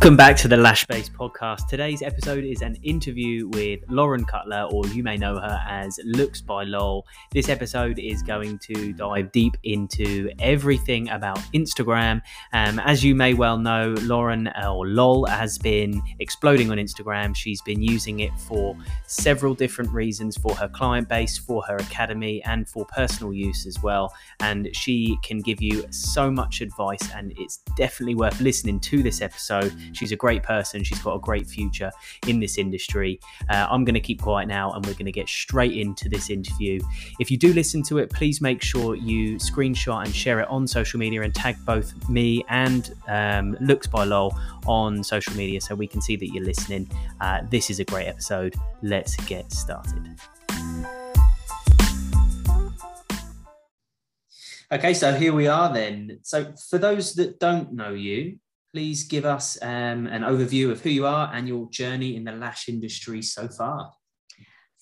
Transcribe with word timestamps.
Welcome 0.00 0.16
back 0.16 0.34
to 0.36 0.48
the 0.48 0.56
Lash 0.56 0.86
Base 0.86 1.10
podcast. 1.10 1.66
Today's 1.68 2.00
episode 2.00 2.42
is 2.42 2.62
an 2.62 2.74
interview 2.76 3.48
with 3.48 3.80
Lauren 3.90 4.24
Cutler, 4.24 4.66
or 4.72 4.86
you 4.86 5.02
may 5.02 5.18
know 5.18 5.34
her 5.34 5.62
as 5.68 6.00
Looks 6.06 6.40
by 6.40 6.64
Lol. 6.64 7.06
This 7.32 7.50
episode 7.50 7.98
is 7.98 8.22
going 8.22 8.58
to 8.60 8.94
dive 8.94 9.30
deep 9.30 9.58
into 9.62 10.30
everything 10.38 11.10
about 11.10 11.36
Instagram. 11.52 12.22
Um, 12.54 12.78
as 12.78 13.04
you 13.04 13.14
may 13.14 13.34
well 13.34 13.58
know, 13.58 13.94
Lauren 14.00 14.46
uh, 14.46 14.72
or 14.72 14.86
Lol 14.86 15.26
has 15.26 15.58
been 15.58 16.00
exploding 16.18 16.70
on 16.70 16.78
Instagram. 16.78 17.36
She's 17.36 17.60
been 17.60 17.82
using 17.82 18.20
it 18.20 18.32
for 18.38 18.74
several 19.06 19.52
different 19.52 19.90
reasons 19.92 20.34
for 20.34 20.54
her 20.54 20.68
client 20.70 21.10
base, 21.10 21.36
for 21.36 21.62
her 21.64 21.76
academy, 21.76 22.42
and 22.44 22.66
for 22.66 22.86
personal 22.86 23.34
use 23.34 23.66
as 23.66 23.82
well. 23.82 24.14
And 24.40 24.74
she 24.74 25.18
can 25.22 25.40
give 25.40 25.60
you 25.60 25.84
so 25.90 26.30
much 26.30 26.62
advice, 26.62 27.06
and 27.14 27.34
it's 27.36 27.58
definitely 27.76 28.14
worth 28.14 28.40
listening 28.40 28.80
to 28.80 29.02
this 29.02 29.20
episode 29.20 29.74
She's 29.92 30.12
a 30.12 30.16
great 30.16 30.42
person. 30.42 30.82
She's 30.84 31.00
got 31.00 31.14
a 31.14 31.18
great 31.18 31.46
future 31.46 31.90
in 32.26 32.40
this 32.40 32.58
industry. 32.58 33.20
Uh, 33.48 33.66
I'm 33.70 33.84
going 33.84 33.94
to 33.94 34.00
keep 34.00 34.22
quiet 34.22 34.48
now 34.48 34.72
and 34.72 34.84
we're 34.84 34.94
going 34.94 35.06
to 35.06 35.12
get 35.12 35.28
straight 35.28 35.72
into 35.72 36.08
this 36.08 36.30
interview. 36.30 36.80
If 37.18 37.30
you 37.30 37.36
do 37.36 37.52
listen 37.52 37.82
to 37.84 37.98
it, 37.98 38.10
please 38.10 38.40
make 38.40 38.62
sure 38.62 38.94
you 38.94 39.36
screenshot 39.36 40.04
and 40.04 40.14
share 40.14 40.40
it 40.40 40.48
on 40.48 40.66
social 40.66 40.98
media 40.98 41.22
and 41.22 41.34
tag 41.34 41.56
both 41.64 41.92
me 42.08 42.44
and 42.48 42.94
um, 43.08 43.56
Looks 43.60 43.86
by 43.86 44.04
Lol 44.04 44.36
on 44.66 45.02
social 45.02 45.34
media 45.34 45.60
so 45.60 45.74
we 45.74 45.86
can 45.86 46.00
see 46.00 46.16
that 46.16 46.28
you're 46.28 46.44
listening. 46.44 46.90
Uh, 47.20 47.42
this 47.50 47.70
is 47.70 47.80
a 47.80 47.84
great 47.84 48.06
episode. 48.06 48.54
Let's 48.82 49.16
get 49.16 49.52
started. 49.52 50.16
Okay, 54.72 54.94
so 54.94 55.12
here 55.12 55.32
we 55.32 55.48
are 55.48 55.72
then. 55.72 56.20
So, 56.22 56.54
for 56.68 56.78
those 56.78 57.14
that 57.14 57.40
don't 57.40 57.72
know 57.72 57.92
you, 57.92 58.38
please 58.72 59.04
give 59.04 59.24
us 59.24 59.58
um, 59.62 60.06
an 60.06 60.22
overview 60.22 60.70
of 60.70 60.80
who 60.80 60.90
you 60.90 61.06
are 61.06 61.30
and 61.34 61.48
your 61.48 61.68
journey 61.70 62.16
in 62.16 62.24
the 62.24 62.32
lash 62.32 62.68
industry 62.68 63.22
so 63.22 63.48
far. 63.48 63.92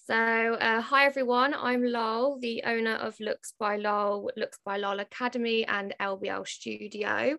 So, 0.06 0.14
uh, 0.14 0.81
hi 0.81 1.05
everyone, 1.05 1.55
I'm 1.55 1.84
Lol, 1.84 2.39
the 2.41 2.62
owner 2.64 2.94
of 2.94 3.20
Looks 3.20 3.53
by 3.59 3.77
Lol, 3.77 4.31
Looks 4.39 4.59
by 4.64 4.78
Lol 4.78 5.00
Academy 5.00 5.66
and 5.66 5.94
LBL 6.00 6.47
Studio. 6.47 7.36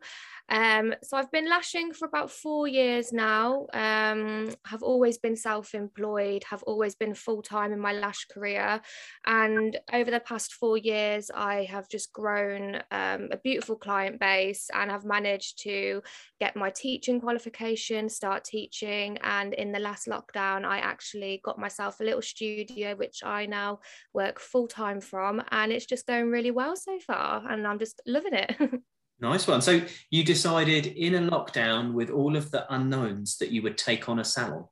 Um, 0.50 0.95
so 1.03 1.16
I've 1.17 1.31
been 1.31 1.50
lashing 1.50 1.94
for 1.94 2.05
about 2.08 2.31
four 2.31 2.67
years 2.67 3.14
now. 3.14 3.67
Um, 3.73 4.50
have 4.66 4.81
always 4.81 5.17
been 5.17 5.36
self-employed, 5.36 6.44
have 6.50 6.64
always 6.64 6.95
been 6.95 7.14
full-time 7.14 7.72
in 7.72 7.80
my 7.80 7.94
lash 7.94 8.25
career, 8.25 8.81
and 9.25 9.80
over 9.94 10.09
the 10.09 10.20
past 10.20 10.53
four 10.53 10.77
years, 10.77 11.30
I 11.33 11.66
have 11.66 11.88
just 11.89 12.11
grown 12.14 12.77
um, 12.92 13.30
a 13.31 13.38
beautiful 13.44 13.75
client 13.75 14.20
base 14.20 14.70
and 14.73 14.89
have 14.89 15.05
managed 15.05 15.61
to 15.64 16.02
get 16.39 16.55
my 16.55 16.70
teaching 16.72 17.22
qualification, 17.22 18.09
start 18.09 18.44
teaching, 18.44 19.17
and 19.23 19.53
in 19.53 19.72
the 19.72 19.80
last 19.80 20.08
lockdown, 20.08 20.66
I 20.66 20.80
actually 20.80 21.42
got 21.44 21.59
myself 21.59 22.00
a 22.00 22.03
little 22.03 22.22
studio 22.22 22.95
which 22.95 23.23
I 23.23 23.45
now 23.45 23.80
work 24.14 24.39
full-time 24.39 25.02
from, 25.02 25.44
and 25.52 25.72
it's 25.72 25.86
just 25.86 26.08
going 26.08 26.30
really 26.31 26.52
well 26.52 26.75
so 26.75 26.97
far, 27.00 27.44
and 27.50 27.67
I'm 27.67 27.80
just 27.80 28.02
loving 28.08 28.33
it. 28.33 28.55
Nice 29.22 29.48
one. 29.48 29.62
So 29.62 29.81
you 30.09 30.23
decided 30.23 30.86
in 30.86 31.16
a 31.16 31.30
lockdown 31.31 31.94
with 31.94 32.09
all 32.09 32.36
of 32.38 32.52
the 32.52 32.72
unknowns 32.73 33.38
that 33.38 33.52
you 33.52 33.61
would 33.64 33.78
take 33.78 34.08
on 34.08 34.20
a 34.20 34.23
salon. 34.23 34.66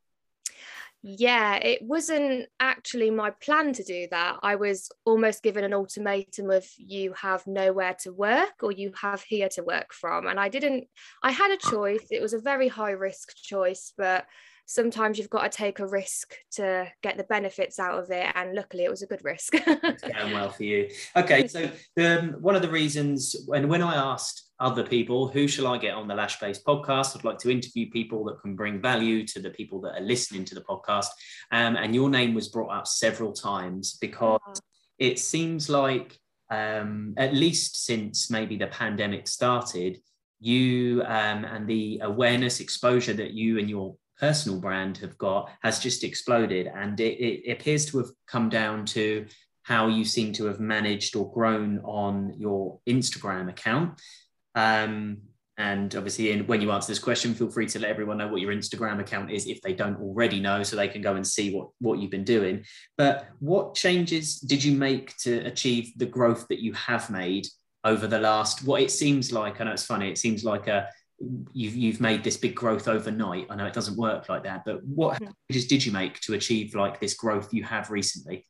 Yeah, 1.04 1.56
it 1.56 1.82
wasn't 1.82 2.48
actually 2.60 3.12
my 3.12 3.30
plan 3.30 3.72
to 3.74 3.84
do 3.84 4.08
that. 4.10 4.40
I 4.42 4.56
was 4.56 4.90
almost 5.06 5.44
given 5.44 5.64
an 5.64 5.74
ultimatum 5.74 6.50
of 6.50 6.68
you 6.78 7.14
have 7.14 7.46
nowhere 7.46 7.96
to 8.02 8.12
work 8.12 8.64
or 8.64 8.72
you 8.72 8.92
have 9.00 9.22
here 9.22 9.48
to 9.50 9.64
work 9.64 9.94
from. 9.94 10.28
And 10.28 10.40
I 10.40 10.50
didn't, 10.50 10.88
I 11.22 11.32
had 11.32 11.52
a 11.52 11.58
ah. 11.64 11.70
choice. 11.70 12.08
It 12.10 12.22
was 12.22 12.34
a 12.34 12.40
very 12.40 12.68
high 12.68 12.92
risk 12.92 13.36
choice, 13.36 13.94
but 13.96 14.26
sometimes 14.68 15.18
you've 15.18 15.30
got 15.30 15.50
to 15.50 15.58
take 15.58 15.80
a 15.80 15.88
risk 15.88 16.36
to 16.52 16.88
get 17.02 17.18
the 17.18 17.24
benefits 17.24 17.80
out 17.80 17.98
of 17.98 18.12
it. 18.12 18.28
And 18.36 18.54
luckily, 18.54 18.84
it 18.84 18.92
was 18.92 19.02
a 19.02 19.08
good 19.08 19.24
risk. 19.24 19.54
it's 19.56 20.02
going 20.04 20.34
well 20.34 20.52
for 20.52 20.64
you. 20.64 20.90
Okay, 21.16 21.48
so 21.48 21.72
um, 21.98 22.34
one 22.42 22.56
of 22.56 22.62
the 22.62 22.70
reasons, 22.70 23.36
when 23.48 23.68
when 23.68 23.82
I 23.82 23.96
asked 23.96 24.50
other 24.60 24.84
people, 24.84 25.28
who 25.28 25.48
shall 25.48 25.68
I 25.68 25.78
get 25.78 25.94
on 25.94 26.08
the 26.08 26.14
Lash 26.14 26.40
Base 26.40 26.62
podcast? 26.62 27.16
I'd 27.16 27.24
like 27.24 27.38
to 27.40 27.50
interview 27.50 27.90
people 27.90 28.24
that 28.26 28.42
can 28.42 28.56
bring 28.56 28.82
value 28.82 29.26
to 29.28 29.40
the 29.40 29.50
people 29.50 29.80
that 29.82 29.98
are 29.98 30.06
listening 30.06 30.46
to 30.46 30.56
the 30.56 30.62
podcast. 30.62 31.08
Um, 31.52 31.76
and 31.78 31.96
your 31.96 32.10
name 32.10 32.34
was 32.34 32.50
brought 32.50 32.78
up 32.78 32.88
several 32.88 33.32
times 33.32 33.98
because 34.00 34.42
it 35.00 35.18
seems 35.18 35.70
like, 35.70 36.20
um, 36.52 37.14
at 37.18 37.34
least 37.34 37.86
since 37.86 38.30
maybe 38.30 38.58
the 38.58 38.68
pandemic 38.68 39.28
started, 39.28 40.00
you 40.40 41.02
um, 41.06 41.46
and 41.46 41.68
the 41.68 42.00
awareness 42.04 42.60
exposure 42.60 43.14
that 43.14 43.32
you 43.32 43.60
and 43.60 43.70
your 43.70 43.96
personal 44.20 44.60
brand 44.60 44.98
have 44.98 45.18
got 45.18 45.50
has 45.62 45.80
just 45.80 46.04
exploded. 46.04 46.68
And 46.68 47.00
it, 47.00 47.20
it 47.22 47.52
appears 47.52 47.86
to 47.88 47.98
have 48.00 48.10
come 48.28 48.50
down 48.50 48.86
to 48.88 49.26
how 49.64 49.88
you 49.88 50.06
seem 50.06 50.32
to 50.34 50.46
have 50.46 50.60
managed 50.60 51.16
or 51.16 51.32
grown 51.32 51.80
on 51.80 52.34
your 52.38 52.80
Instagram 52.88 53.50
account. 53.50 54.00
Um, 54.56 55.18
and 55.58 55.96
obviously, 55.96 56.32
in, 56.32 56.46
when 56.46 56.62
you 56.62 56.72
answer 56.72 56.92
this 56.92 57.00
question, 57.00 57.34
feel 57.34 57.50
free 57.50 57.66
to 57.68 57.80
let 57.80 57.90
everyone 57.90 58.18
know 58.18 58.28
what 58.28 58.42
your 58.42 58.54
Instagram 58.54 59.00
account 59.00 59.32
is 59.32 59.48
if 59.48 59.60
they 59.62 59.74
don't 59.74 60.00
already 60.00 60.40
know, 60.40 60.62
so 60.62 60.76
they 60.76 60.88
can 60.88 61.02
go 61.02 61.16
and 61.16 61.26
see 61.26 61.54
what, 61.54 61.70
what 61.80 62.00
you've 62.00 62.12
been 62.12 62.24
doing. 62.24 62.64
But 62.96 63.28
what 63.40 63.74
changes 63.74 64.40
did 64.40 64.64
you 64.64 64.78
make 64.78 65.18
to 65.18 65.40
achieve 65.40 65.94
the 65.98 66.06
growth 66.06 66.48
that 66.50 66.62
you 66.62 66.74
have 66.74 67.10
made 67.10 67.48
over 67.84 68.06
the 68.06 68.20
last, 68.20 68.66
what 68.66 68.82
it 68.82 68.92
seems 68.92 69.32
like? 69.32 69.60
I 69.60 69.64
know 69.64 69.72
it's 69.72 69.86
funny, 69.86 70.10
it 70.10 70.20
seems 70.20 70.44
like 70.44 70.68
a, 70.68 70.90
you've 71.54 71.76
you've 71.76 72.02
made 72.02 72.24
this 72.24 72.38
big 72.38 72.56
growth 72.56 72.88
overnight. 72.88 73.48
I 73.50 73.56
know 73.56 73.66
it 73.66 73.74
doesn't 73.74 73.98
work 73.98 74.30
like 74.30 74.44
that, 74.44 74.64
but 74.66 74.84
what 74.84 75.18
hmm. 75.18 75.30
changes 75.50 75.68
did 75.68 75.86
you 75.86 75.92
make 75.92 76.20
to 76.22 76.34
achieve 76.34 76.76
like 76.76 77.00
this 77.00 77.14
growth 77.14 77.54
you 77.54 77.64
have 77.64 77.90
recently? 77.90 78.46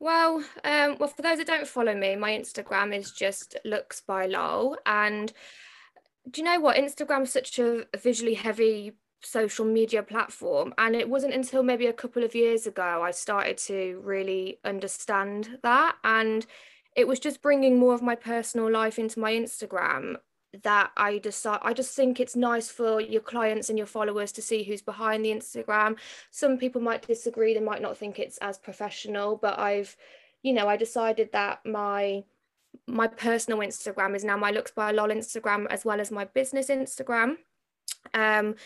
Well, 0.00 0.42
um, 0.64 0.96
well, 0.98 1.08
for 1.08 1.22
those 1.22 1.38
that 1.38 1.46
don't 1.46 1.66
follow 1.66 1.94
me, 1.94 2.16
my 2.16 2.32
Instagram 2.32 2.96
is 2.96 3.12
just 3.12 3.56
looks 3.64 4.00
by 4.00 4.26
lol. 4.26 4.76
And 4.84 5.32
do 6.28 6.40
you 6.40 6.44
know 6.44 6.58
what? 6.58 6.76
Instagram's 6.76 7.32
such 7.32 7.58
a 7.60 7.86
visually 7.96 8.34
heavy 8.34 8.92
social 9.22 9.64
media 9.64 10.02
platform, 10.02 10.74
and 10.78 10.96
it 10.96 11.08
wasn't 11.08 11.34
until 11.34 11.62
maybe 11.62 11.86
a 11.86 11.92
couple 11.92 12.24
of 12.24 12.34
years 12.34 12.66
ago 12.66 13.02
I 13.02 13.12
started 13.12 13.58
to 13.58 14.00
really 14.02 14.58
understand 14.64 15.58
that 15.62 15.96
and 16.02 16.44
it 16.94 17.08
was 17.08 17.18
just 17.18 17.40
bringing 17.40 17.78
more 17.78 17.94
of 17.94 18.02
my 18.02 18.14
personal 18.14 18.70
life 18.70 18.98
into 18.98 19.18
my 19.18 19.32
Instagram 19.32 20.16
that 20.62 20.90
I 20.96 21.18
decide 21.18 21.60
I 21.62 21.72
just 21.72 21.94
think 21.94 22.20
it's 22.20 22.36
nice 22.36 22.68
for 22.68 23.00
your 23.00 23.22
clients 23.22 23.68
and 23.68 23.78
your 23.78 23.86
followers 23.86 24.32
to 24.32 24.42
see 24.42 24.62
who's 24.62 24.82
behind 24.82 25.24
the 25.24 25.30
Instagram. 25.30 25.96
Some 26.30 26.58
people 26.58 26.80
might 26.80 27.06
disagree, 27.06 27.54
they 27.54 27.60
might 27.60 27.82
not 27.82 27.96
think 27.96 28.18
it's 28.18 28.38
as 28.38 28.58
professional, 28.58 29.36
but 29.36 29.58
I've, 29.58 29.96
you 30.42 30.52
know, 30.52 30.68
I 30.68 30.76
decided 30.76 31.30
that 31.32 31.60
my 31.64 32.24
my 32.86 33.06
personal 33.06 33.60
Instagram 33.60 34.14
is 34.14 34.24
now 34.24 34.36
my 34.36 34.50
looks 34.50 34.70
by 34.70 34.92
lol 34.92 35.08
Instagram 35.08 35.66
as 35.70 35.84
well 35.84 36.00
as 36.00 36.10
my 36.10 36.24
business 36.24 36.68
Instagram. 36.68 37.36
Um 38.14 38.56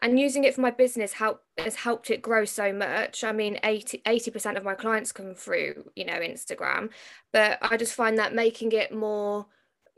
and 0.00 0.18
using 0.18 0.44
it 0.44 0.54
for 0.54 0.60
my 0.60 0.70
business 0.70 1.12
help 1.12 1.42
has 1.56 1.74
helped 1.74 2.10
it 2.10 2.22
grow 2.22 2.44
so 2.44 2.72
much 2.72 3.24
i 3.24 3.32
mean 3.32 3.58
80 3.64 4.30
percent 4.30 4.56
of 4.56 4.64
my 4.64 4.74
clients 4.74 5.10
come 5.10 5.34
through 5.34 5.90
you 5.96 6.04
know 6.04 6.20
instagram 6.20 6.90
but 7.32 7.58
i 7.62 7.76
just 7.76 7.94
find 7.94 8.16
that 8.18 8.32
making 8.32 8.70
it 8.70 8.94
more 8.94 9.46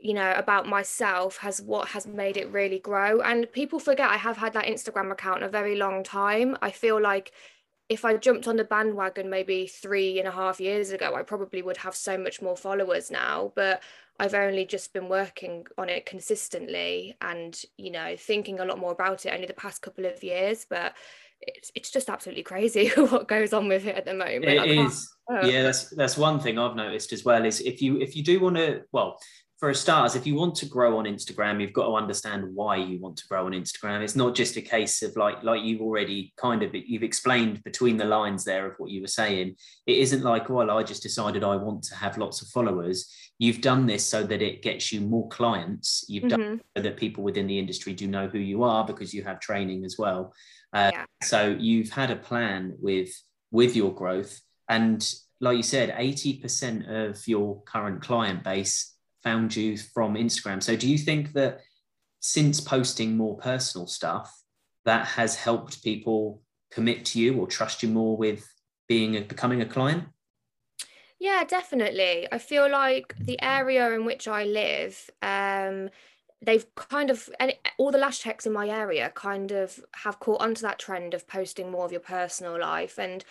you 0.01 0.13
know 0.13 0.33
about 0.35 0.67
myself 0.67 1.37
has 1.37 1.61
what 1.61 1.89
has 1.89 2.07
made 2.07 2.35
it 2.35 2.51
really 2.51 2.79
grow. 2.79 3.21
And 3.21 3.51
people 3.51 3.79
forget 3.79 4.09
i 4.09 4.17
have 4.17 4.37
had 4.37 4.53
that 4.53 4.65
instagram 4.65 5.11
account 5.11 5.43
a 5.43 5.49
very 5.49 5.75
long 5.75 6.03
time. 6.03 6.57
I 6.61 6.71
feel 6.71 6.99
like 6.99 7.31
if 7.87 8.03
i 8.05 8.15
jumped 8.17 8.47
on 8.47 8.55
the 8.55 8.63
bandwagon 8.63 9.29
maybe 9.29 9.67
three 9.67 10.17
and 10.17 10.27
a 10.27 10.31
half 10.31 10.61
years 10.61 10.91
ago 10.91 11.13
i 11.13 11.23
probably 11.23 11.61
would 11.61 11.75
have 11.75 11.95
so 11.95 12.17
much 12.17 12.41
more 12.41 12.57
followers 12.57 13.11
now. 13.11 13.53
But 13.55 13.83
i've 14.19 14.33
only 14.33 14.65
just 14.65 14.91
been 14.91 15.07
working 15.07 15.65
on 15.77 15.87
it 15.89 16.05
consistently 16.05 17.15
and 17.21 17.59
you 17.77 17.91
know 17.91 18.15
thinking 18.17 18.59
a 18.59 18.65
lot 18.65 18.79
more 18.79 18.91
about 18.91 19.25
it 19.25 19.33
only 19.33 19.47
the 19.47 19.53
past 19.53 19.81
couple 19.81 20.05
of 20.05 20.23
years. 20.23 20.65
But 20.67 20.95
it's, 21.43 21.71
it's 21.73 21.91
just 21.91 22.09
absolutely 22.09 22.43
crazy 22.43 22.89
what 22.95 23.27
goes 23.27 23.51
on 23.51 23.67
with 23.67 23.85
it 23.87 23.95
at 23.95 24.05
the 24.05 24.13
moment. 24.13 24.45
It 24.45 24.77
is. 24.77 25.11
Oh. 25.29 25.45
Yeah 25.45 25.63
that's 25.63 25.89
that's 25.91 26.17
one 26.17 26.39
thing 26.39 26.59
i've 26.59 26.75
noticed 26.75 27.13
as 27.13 27.23
well 27.23 27.45
is 27.45 27.61
if 27.61 27.81
you 27.81 27.99
if 28.01 28.15
you 28.15 28.23
do 28.23 28.39
want 28.39 28.57
to 28.57 28.81
well 28.91 29.17
for 29.61 29.71
starters, 29.75 30.15
if 30.15 30.25
you 30.25 30.33
want 30.33 30.55
to 30.55 30.65
grow 30.65 30.97
on 30.97 31.05
Instagram, 31.05 31.61
you've 31.61 31.71
got 31.71 31.85
to 31.85 31.93
understand 31.93 32.43
why 32.55 32.77
you 32.77 32.99
want 32.99 33.15
to 33.17 33.27
grow 33.27 33.45
on 33.45 33.51
Instagram. 33.51 34.01
It's 34.01 34.15
not 34.15 34.33
just 34.33 34.57
a 34.57 34.61
case 34.61 35.03
of 35.03 35.15
like, 35.15 35.43
like 35.43 35.61
you've 35.61 35.81
already 35.81 36.33
kind 36.35 36.63
of 36.63 36.73
you've 36.73 37.03
explained 37.03 37.63
between 37.63 37.95
the 37.95 38.05
lines 38.05 38.43
there 38.43 38.65
of 38.65 38.73
what 38.79 38.89
you 38.89 39.01
were 39.01 39.07
saying. 39.07 39.55
It 39.85 39.99
isn't 39.99 40.23
like, 40.23 40.49
well, 40.49 40.71
I 40.71 40.81
just 40.81 41.03
decided 41.03 41.43
I 41.43 41.57
want 41.57 41.83
to 41.83 41.95
have 41.95 42.17
lots 42.17 42.41
of 42.41 42.47
followers. 42.47 43.07
You've 43.37 43.61
done 43.61 43.85
this 43.85 44.03
so 44.03 44.23
that 44.23 44.41
it 44.41 44.63
gets 44.63 44.91
you 44.91 44.99
more 44.99 45.29
clients. 45.29 46.05
You've 46.09 46.23
mm-hmm. 46.23 46.41
done 46.41 46.61
so 46.75 46.81
that 46.81 46.97
people 46.97 47.23
within 47.23 47.45
the 47.45 47.59
industry 47.59 47.93
do 47.93 48.07
know 48.07 48.27
who 48.27 48.39
you 48.39 48.63
are 48.63 48.83
because 48.83 49.13
you 49.13 49.23
have 49.25 49.39
training 49.39 49.85
as 49.85 49.95
well. 49.95 50.33
Uh, 50.73 50.89
yeah. 50.91 51.05
So 51.21 51.55
you've 51.59 51.91
had 51.91 52.09
a 52.09 52.15
plan 52.15 52.73
with 52.79 53.11
with 53.51 53.75
your 53.75 53.93
growth, 53.93 54.41
and 54.67 55.07
like 55.39 55.57
you 55.57 55.63
said, 55.63 55.93
eighty 55.97 56.39
percent 56.39 56.89
of 56.89 57.27
your 57.27 57.61
current 57.61 58.01
client 58.01 58.43
base 58.43 58.90
found 59.23 59.55
you 59.55 59.77
from 59.77 60.15
Instagram. 60.15 60.61
So 60.61 60.75
do 60.75 60.89
you 60.89 60.97
think 60.97 61.33
that 61.33 61.61
since 62.19 62.59
posting 62.61 63.17
more 63.17 63.37
personal 63.37 63.87
stuff, 63.87 64.31
that 64.85 65.05
has 65.05 65.35
helped 65.35 65.83
people 65.83 66.41
commit 66.71 67.05
to 67.05 67.19
you 67.19 67.37
or 67.37 67.47
trust 67.47 67.83
you 67.83 67.89
more 67.89 68.17
with 68.17 68.47
being 68.87 69.17
a, 69.17 69.21
becoming 69.21 69.61
a 69.61 69.65
client? 69.65 70.05
Yeah, 71.19 71.43
definitely. 71.43 72.27
I 72.31 72.39
feel 72.39 72.69
like 72.69 73.15
the 73.19 73.39
area 73.41 73.91
in 73.91 74.05
which 74.05 74.27
I 74.27 74.43
live, 74.43 75.09
um, 75.21 75.89
they've 76.41 76.65
kind 76.75 77.11
of 77.11 77.29
and 77.39 77.53
all 77.77 77.91
the 77.91 77.99
lash 77.99 78.21
techs 78.23 78.47
in 78.47 78.53
my 78.53 78.67
area 78.67 79.11
kind 79.13 79.51
of 79.51 79.79
have 79.93 80.19
caught 80.19 80.41
onto 80.41 80.61
that 80.63 80.79
trend 80.79 81.13
of 81.13 81.27
posting 81.27 81.69
more 81.69 81.85
of 81.85 81.91
your 81.91 82.01
personal 82.01 82.59
life 82.59 82.97
and 82.97 83.23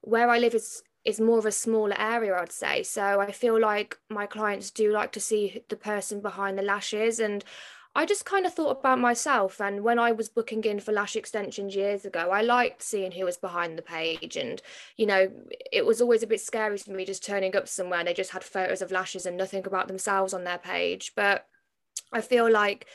where 0.00 0.28
I 0.28 0.38
live 0.38 0.54
is 0.54 0.82
is 1.06 1.20
more 1.20 1.38
of 1.38 1.46
a 1.46 1.52
smaller 1.52 1.98
area 1.98 2.36
I'd 2.36 2.52
say 2.52 2.82
so 2.82 3.20
I 3.20 3.32
feel 3.32 3.58
like 3.58 3.98
my 4.10 4.26
clients 4.26 4.70
do 4.70 4.92
like 4.92 5.12
to 5.12 5.20
see 5.20 5.62
the 5.68 5.76
person 5.76 6.20
behind 6.20 6.58
the 6.58 6.62
lashes 6.62 7.20
and 7.20 7.44
I 7.94 8.04
just 8.04 8.26
kind 8.26 8.44
of 8.44 8.52
thought 8.52 8.78
about 8.78 8.98
myself 8.98 9.58
and 9.58 9.82
when 9.82 9.98
I 9.98 10.12
was 10.12 10.28
booking 10.28 10.62
in 10.64 10.80
for 10.80 10.92
lash 10.92 11.16
extensions 11.16 11.74
years 11.74 12.04
ago, 12.04 12.30
I 12.30 12.42
liked 12.42 12.82
seeing 12.82 13.10
who 13.10 13.24
was 13.24 13.38
behind 13.38 13.78
the 13.78 13.82
page. 13.82 14.36
And, 14.36 14.60
you 14.98 15.06
know, 15.06 15.30
it 15.72 15.86
was 15.86 16.02
always 16.02 16.22
a 16.22 16.26
bit 16.26 16.42
scary 16.42 16.76
for 16.76 16.90
me 16.90 17.06
just 17.06 17.24
turning 17.24 17.56
up 17.56 17.66
somewhere 17.66 18.00
and 18.00 18.06
they 18.06 18.12
just 18.12 18.32
had 18.32 18.44
photos 18.44 18.82
of 18.82 18.92
lashes 18.92 19.24
and 19.24 19.34
nothing 19.34 19.66
about 19.66 19.88
themselves 19.88 20.34
on 20.34 20.44
their 20.44 20.58
page. 20.58 21.12
But 21.16 21.46
I 22.12 22.20
feel 22.20 22.50
like, 22.52 22.86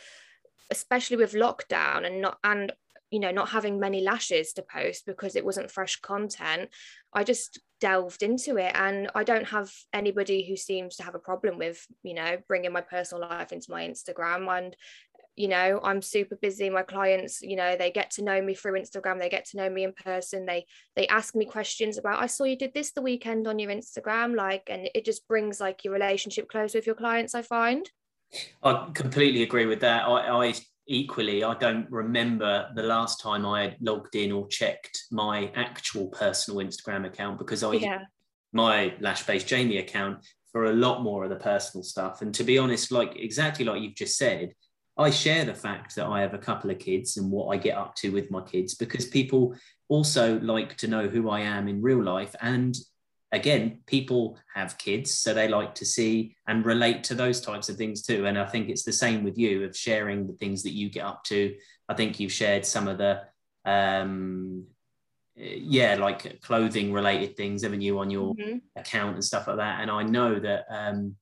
especially 0.70 1.18
with 1.18 1.34
lockdown 1.34 2.06
and 2.06 2.22
not 2.22 2.38
and 2.44 2.72
you 3.10 3.20
know 3.20 3.32
not 3.32 3.50
having 3.50 3.80
many 3.80 4.02
lashes 4.02 4.54
to 4.54 4.62
post 4.62 5.06
because 5.06 5.36
it 5.36 5.44
wasn't 5.44 5.70
fresh 5.70 5.98
content 5.98 6.70
i 7.14 7.24
just 7.24 7.60
delved 7.82 8.24
into 8.24 8.58
it 8.58 8.72
and 8.76 9.10
i 9.16 9.24
don't 9.24 9.48
have 9.48 9.70
anybody 9.92 10.48
who 10.48 10.56
seems 10.56 10.96
to 10.96 11.04
have 11.04 11.16
a 11.16 11.20
problem 11.20 11.58
with 11.58 11.86
you 12.04 12.14
know 12.14 12.38
bringing 12.48 12.72
my 12.72 12.82
personal 12.82 13.28
life 13.28 13.52
into 13.52 13.72
my 13.72 13.86
instagram. 13.86 14.48
And 14.56 14.76
you 15.36 15.48
know 15.48 15.80
i'm 15.84 16.02
super 16.02 16.36
busy. 16.36 16.70
My 16.70 16.84
clients 16.84 17.42
you 17.42 17.56
know 17.56 17.76
they 17.76 17.90
get 17.90 18.12
to 18.12 18.24
know 18.24 18.42
me 18.42 18.54
through 18.54 18.80
instagram. 18.80 19.20
They 19.20 19.30
get 19.30 19.46
to 19.46 19.58
know 19.58 19.70
me 19.70 19.84
in 19.84 19.94
person. 19.94 20.46
They 20.46 20.66
they 20.96 21.08
ask 21.08 21.36
me 21.36 21.46
questions 21.46 21.98
about 21.98 22.22
i 22.22 22.28
saw 22.28 22.44
you 22.44 22.58
did 22.58 22.74
this 22.74 22.92
the 22.92 23.02
weekend 23.02 23.48
on 23.48 23.58
your 23.58 23.72
instagram 23.72 24.36
like 24.36 24.64
and 24.68 24.90
it 24.94 25.06
just 25.06 25.28
brings 25.28 25.60
like 25.60 25.84
your 25.84 25.94
relationship 25.94 26.50
close 26.50 26.76
with 26.76 26.86
your 26.86 26.96
clients 26.96 27.34
i 27.34 27.42
find. 27.42 27.90
I 28.64 28.90
completely 28.94 29.44
agree 29.44 29.66
with 29.66 29.82
that. 29.82 30.04
I, 30.04 30.30
I, 30.30 30.54
equally, 30.92 31.44
I 31.44 31.54
don't 31.56 31.90
remember 31.90 32.70
the 32.76 32.84
last 32.84 33.22
time 33.22 33.46
I 33.46 33.62
had 33.64 33.78
logged 33.82 34.16
in 34.16 34.32
or 34.32 34.48
checked 34.48 35.06
my 35.12 35.52
actual 35.56 36.08
personal 36.08 36.66
Instagram 36.66 37.06
account 37.06 37.38
because 37.38 37.64
I 37.64 37.74
yeah. 37.74 38.04
my 38.52 38.94
Lash 39.00 39.26
Base 39.26 39.44
Jamie 39.44 39.78
account 39.78 40.20
for 40.52 40.66
a 40.66 40.74
lot 40.74 41.02
more 41.02 41.24
of 41.24 41.30
the 41.30 41.38
personal 41.38 41.84
stuff. 41.84 42.22
And 42.22 42.34
to 42.36 42.44
be 42.44 42.58
honest, 42.58 42.92
like 42.92 43.16
exactly 43.16 43.64
like 43.66 43.82
you've 43.82 43.96
just 43.96 44.18
said, 44.18 44.54
I 44.98 45.10
share 45.10 45.46
the 45.46 45.56
fact 45.56 45.96
that 45.96 46.06
I 46.06 46.22
have 46.22 46.34
a 46.34 46.38
couple 46.38 46.70
of 46.70 46.80
kids 46.80 47.18
and 47.18 47.32
what 47.32 47.48
I 47.48 47.58
get 47.58 47.78
up 47.78 47.96
to 47.96 48.12
with 48.12 48.30
my 48.30 48.42
kids 48.42 48.76
because 48.76 49.06
people 49.06 49.56
also 49.88 50.40
like 50.40 50.76
to 50.78 50.88
know 50.88 51.08
who 51.08 51.30
I 51.30 51.40
am 51.42 51.68
in 51.68 51.82
real 51.82 52.04
life 52.04 52.36
and 52.42 52.76
again, 53.32 53.80
people 53.86 54.38
have 54.54 54.78
kids, 54.78 55.12
so 55.12 55.34
they 55.34 55.48
like 55.48 55.76
to 55.76 55.86
see 55.86 56.36
and 56.48 56.66
relate 56.66 57.04
to 57.06 57.16
those 57.16 57.42
types 57.42 57.70
of 57.70 57.78
things 57.78 58.02
too. 58.02 58.26
And 58.26 58.38
I 58.38 58.46
think 58.46 58.70
it's 58.70 58.84
the 58.84 58.92
same 58.92 59.24
with 59.24 59.38
you 59.38 59.64
of 59.64 59.76
sharing 59.76 60.28
the 60.28 60.34
things 60.34 60.64
that 60.64 60.74
you 60.74 60.90
get 60.90 61.06
up 61.06 61.24
to. 61.26 61.56
I 61.88 61.94
think 61.94 62.20
you've 62.20 62.32
shared 62.32 62.66
some 62.66 62.88
of 62.88 62.98
the, 62.98 63.22
um, 63.66 64.66
yeah, 65.36 65.96
like 65.96 66.42
clothing 66.42 66.92
related 66.92 67.38
things, 67.38 67.64
haven't 67.64 67.82
you, 67.82 68.00
on 68.00 68.10
your 68.10 68.36
mm-hmm. 68.36 68.58
account 68.76 69.16
and 69.16 69.24
stuff 69.24 69.48
like 69.48 69.58
that. 69.58 69.82
And 69.82 69.90
I 69.90 70.04
know 70.04 70.40
that 70.40 70.66
um, 70.70 71.16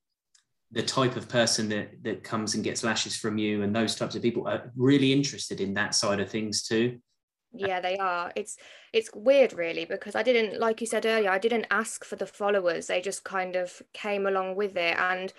the 0.71 0.83
type 0.83 1.15
of 1.15 1.29
person 1.29 1.69
that 1.69 2.03
that 2.03 2.23
comes 2.23 2.56
and 2.56 2.63
gets 2.63 2.83
lashes 2.83 3.15
from 3.15 3.38
you 3.38 3.63
and 3.63 3.75
those 3.75 3.95
types 3.95 4.15
of 4.15 4.21
people 4.21 4.47
are 4.47 4.71
really 4.75 5.11
interested 5.11 5.61
in 5.61 5.73
that 5.73 5.95
side 5.95 6.19
of 6.19 6.29
things 6.29 6.63
too 6.63 7.00
yeah 7.54 7.80
they 7.80 7.98
are. 7.98 8.31
It's 8.36 8.57
it's 8.94 9.10
weird 9.13 9.54
really 9.54 9.86
because 9.86 10.16
i 10.16 10.24
didn't 10.24 10.60
like 10.60 10.81
you 10.81 10.88
said 10.88 11.06
earlier 11.06 11.30
i 11.30 11.38
didn't 11.38 11.68
ask 11.72 12.04
for 12.06 12.16
the 12.16 12.25
followers. 12.25 12.88
They 12.88 13.01
just 13.01 13.24
kind 13.24 13.56
of 13.56 13.81
came 13.94 14.25
along 14.28 14.56
with 14.56 14.75
it. 14.78 14.98
And 14.98 15.34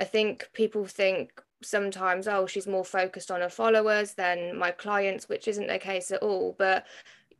i 0.00 0.04
think 0.04 0.48
people 0.52 0.86
think 0.86 1.42
sometimes 1.62 2.28
oh 2.28 2.46
she's 2.46 2.66
more 2.66 2.84
focused 2.84 3.30
on 3.30 3.40
her 3.40 3.48
followers 3.48 4.12
than 4.12 4.58
my 4.58 4.70
clients 4.70 5.26
which 5.26 5.48
isn't 5.48 5.68
the 5.68 5.78
case 5.78 6.10
at 6.10 6.22
all. 6.22 6.54
But 6.58 6.86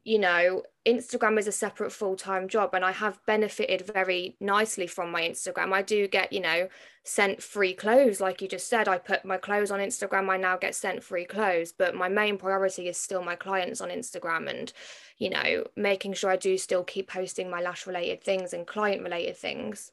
you 0.06 0.20
know, 0.20 0.62
Instagram 0.87 1.37
is 1.37 1.49
a 1.49 1.53
separate 1.53 1.91
full 1.91 2.14
time 2.14 2.47
job, 2.47 2.75
and 2.75 2.85
I 2.85 2.93
have 2.93 3.19
benefited 3.26 3.91
very 3.93 4.37
nicely 4.41 4.87
from 4.87 5.11
my 5.11 5.23
Instagram. 5.23 5.73
I 5.73 5.82
do 5.82 6.06
get, 6.06 6.32
you 6.32 6.38
know, 6.38 6.69
sent 7.05 7.43
free 7.43 7.75
clothes, 7.75 8.20
like 8.20 8.41
you 8.41 8.47
just 8.47 8.69
said. 8.69 8.87
I 8.87 8.99
put 8.99 9.25
my 9.25 9.37
clothes 9.37 9.73
on 9.73 9.81
Instagram, 9.81 10.31
I 10.31 10.37
now 10.37 10.56
get 10.58 10.76
sent 10.76 11.03
free 11.03 11.25
clothes, 11.25 11.73
but 11.76 11.97
my 11.97 12.08
main 12.08 12.38
priority 12.38 12.87
is 12.87 12.97
still 12.97 13.20
my 13.20 13.35
clients 13.35 13.81
on 13.81 13.88
Instagram 13.88 14.49
and, 14.49 14.73
you 15.19 15.29
know, 15.29 15.64
making 15.76 16.12
sure 16.12 16.31
I 16.31 16.37
do 16.37 16.56
still 16.56 16.85
keep 16.85 17.08
posting 17.11 17.50
my 17.50 17.61
lash 17.61 17.85
related 17.85 18.23
things 18.23 18.53
and 18.53 18.64
client 18.64 19.03
related 19.03 19.37
things. 19.37 19.91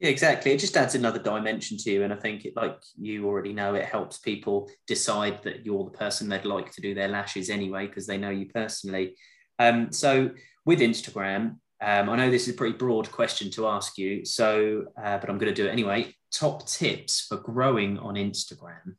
Yeah, 0.00 0.08
exactly. 0.08 0.50
It 0.50 0.58
just 0.58 0.76
adds 0.76 0.96
another 0.96 1.20
dimension 1.20 1.76
to 1.78 1.90
you. 1.92 2.02
And 2.02 2.12
I 2.12 2.16
think, 2.16 2.46
it, 2.46 2.56
like 2.56 2.78
you 2.98 3.26
already 3.26 3.52
know, 3.52 3.76
it 3.76 3.84
helps 3.84 4.18
people 4.18 4.68
decide 4.88 5.44
that 5.44 5.64
you're 5.64 5.84
the 5.84 5.96
person 5.96 6.28
they'd 6.28 6.44
like 6.44 6.72
to 6.72 6.80
do 6.80 6.94
their 6.94 7.06
lashes 7.06 7.48
anyway, 7.48 7.86
because 7.86 8.08
they 8.08 8.18
know 8.18 8.30
you 8.30 8.46
personally. 8.46 9.14
Um, 9.58 9.92
so 9.92 10.30
with 10.64 10.80
Instagram, 10.80 11.56
um, 11.80 12.08
I 12.08 12.16
know 12.16 12.30
this 12.30 12.48
is 12.48 12.54
a 12.54 12.56
pretty 12.56 12.76
broad 12.76 13.10
question 13.10 13.50
to 13.52 13.66
ask 13.66 13.98
you, 13.98 14.24
so 14.24 14.86
uh, 14.96 15.18
but 15.18 15.28
I'm 15.28 15.38
going 15.38 15.54
to 15.54 15.62
do 15.62 15.68
it 15.68 15.72
anyway. 15.72 16.14
Top 16.32 16.66
tips 16.66 17.26
for 17.26 17.36
growing 17.36 17.98
on 17.98 18.14
Instagram. 18.14 18.96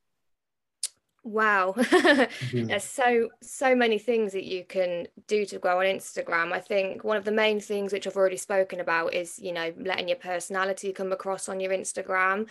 Wow, 1.23 1.73
mm-hmm. 1.75 2.65
there's 2.67 2.83
so 2.83 3.29
so 3.41 3.75
many 3.75 3.97
things 3.97 4.31
that 4.31 4.45
you 4.45 4.63
can 4.63 5.07
do 5.27 5.45
to 5.47 5.59
grow 5.59 5.79
on 5.79 5.85
Instagram. 5.85 6.53
I 6.53 6.59
think 6.59 7.03
one 7.03 7.17
of 7.17 7.25
the 7.25 7.31
main 7.31 7.59
things 7.59 7.91
which 7.91 8.07
I've 8.07 8.15
already 8.15 8.37
spoken 8.37 8.79
about 8.79 9.13
is 9.13 9.39
you 9.39 9.51
know 9.51 9.73
letting 9.77 10.07
your 10.07 10.17
personality 10.17 10.93
come 10.93 11.11
across 11.11 11.49
on 11.49 11.59
your 11.59 11.71
Instagram 11.71 12.47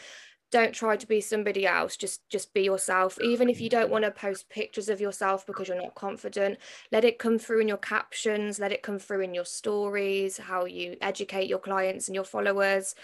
don't 0.51 0.73
try 0.73 0.97
to 0.97 1.07
be 1.07 1.21
somebody 1.21 1.67
else 1.67 1.97
just 1.97 2.29
just 2.31 2.55
be 2.55 2.63
yourself. 2.63 3.19
Even 3.21 3.49
if 3.49 3.61
you 3.61 3.69
don't 3.69 3.91
want 3.91 4.05
to 4.05 4.11
post 4.11 4.49
pictures 4.49 4.89
of 4.89 5.01
yourself 5.01 5.47
because 5.47 5.69
you're 5.69 5.81
not 5.81 5.95
confident 5.95 6.59
let 6.93 7.05
it 7.05 7.19
come 7.19 7.39
through 7.39 7.61
in 7.61 7.69
your 7.69 7.77
captions 7.77 8.59
let 8.59 8.73
it 8.73 8.83
come 8.83 8.99
through 8.99 9.21
in 9.21 9.35
your 9.35 9.45
stories 9.45 10.39
how 10.39 10.65
you 10.65 10.97
educate 11.01 11.49
your 11.49 11.59
clients 11.59 12.09
and 12.09 12.15
your 12.15 12.25
followers. 12.25 12.95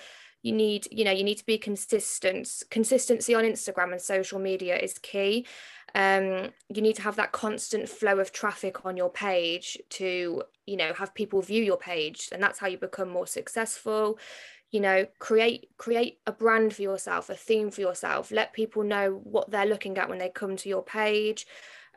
You 0.42 0.52
need 0.52 0.88
you 0.90 1.04
know 1.04 1.12
you 1.12 1.24
need 1.24 1.38
to 1.38 1.46
be 1.46 1.58
consistent. 1.58 2.62
Consistency 2.70 3.34
on 3.34 3.44
instagram 3.44 3.92
and 3.92 4.00
social 4.00 4.38
media 4.38 4.76
is 4.76 4.98
key. 4.98 5.46
Um, 5.94 6.50
you 6.68 6.80
need 6.80 6.96
to 6.96 7.02
have 7.02 7.16
that 7.16 7.32
constant 7.32 7.88
flow 7.88 8.18
of 8.18 8.32
traffic 8.32 8.86
on 8.86 8.96
your 8.96 9.10
page 9.10 9.78
to 9.90 10.42
you 10.66 10.76
know 10.76 10.92
have 10.94 11.14
people 11.14 11.42
view 11.42 11.62
your 11.62 11.76
page 11.76 12.28
and 12.32 12.42
that's 12.42 12.58
how 12.58 12.66
you 12.66 12.78
become 12.78 13.08
more 13.08 13.26
successful 13.26 14.18
you 14.72 14.80
know 14.80 15.06
create 15.18 15.68
create 15.76 16.18
a 16.26 16.32
brand 16.32 16.74
for 16.74 16.82
yourself 16.82 17.30
a 17.30 17.34
theme 17.34 17.70
for 17.70 17.80
yourself. 17.80 18.32
Let 18.32 18.52
people 18.52 18.82
know 18.82 19.20
what 19.22 19.50
they're 19.50 19.66
looking 19.66 19.96
at 19.98 20.08
when 20.08 20.18
they 20.18 20.30
come 20.30 20.56
to 20.56 20.68
your 20.68 20.82
page 20.82 21.46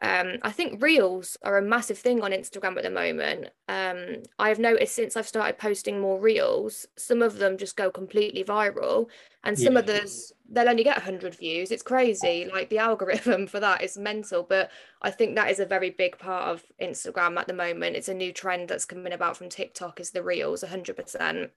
um, 0.02 0.38
I 0.42 0.52
think 0.52 0.84
reels 0.84 1.38
are 1.44 1.58
a 1.58 1.62
massive 1.62 1.98
thing 1.98 2.22
on 2.22 2.32
Instagram 2.32 2.78
at 2.78 2.84
the 2.84 2.90
moment. 2.90 3.50
Um, 3.70 4.24
I've 4.38 4.60
noticed 4.60 4.94
since 4.94 5.16
I've 5.16 5.28
started 5.28 5.58
posting 5.58 6.02
more 6.02 6.20
reels, 6.20 6.86
some 6.98 7.22
of 7.22 7.38
them 7.38 7.58
just 7.58 7.78
go 7.78 7.90
completely 7.90 8.44
viral, 8.44 9.08
and 9.44 9.58
some 9.58 9.74
yeah. 9.74 9.80
others 9.80 10.34
they'll 10.50 10.70
only 10.70 10.84
get 10.84 10.98
100 10.98 11.36
views. 11.36 11.72
It's 11.72 11.82
crazy. 11.82 12.48
Like 12.52 12.70
the 12.70 12.78
algorithm 12.78 13.48
for 13.48 13.60
that 13.62 13.82
is 13.82 13.98
mental, 13.98 14.44
but 14.44 14.70
I 15.02 15.12
think 15.12 15.36
that 15.36 15.50
is 15.50 15.60
a 15.60 15.66
very 15.66 15.92
big 15.92 16.18
part 16.18 16.50
of 16.50 16.64
Instagram 16.82 17.40
at 17.40 17.48
the 17.48 17.54
moment. 17.54 17.96
It's 17.96 18.10
a 18.10 18.14
new 18.14 18.34
trend 18.34 18.68
that's 18.68 18.86
coming 18.86 19.14
about 19.14 19.38
from 19.38 19.50
TikTok 19.50 20.00
is 20.00 20.12
the 20.12 20.24
reels 20.24 20.64
100%. 20.64 21.50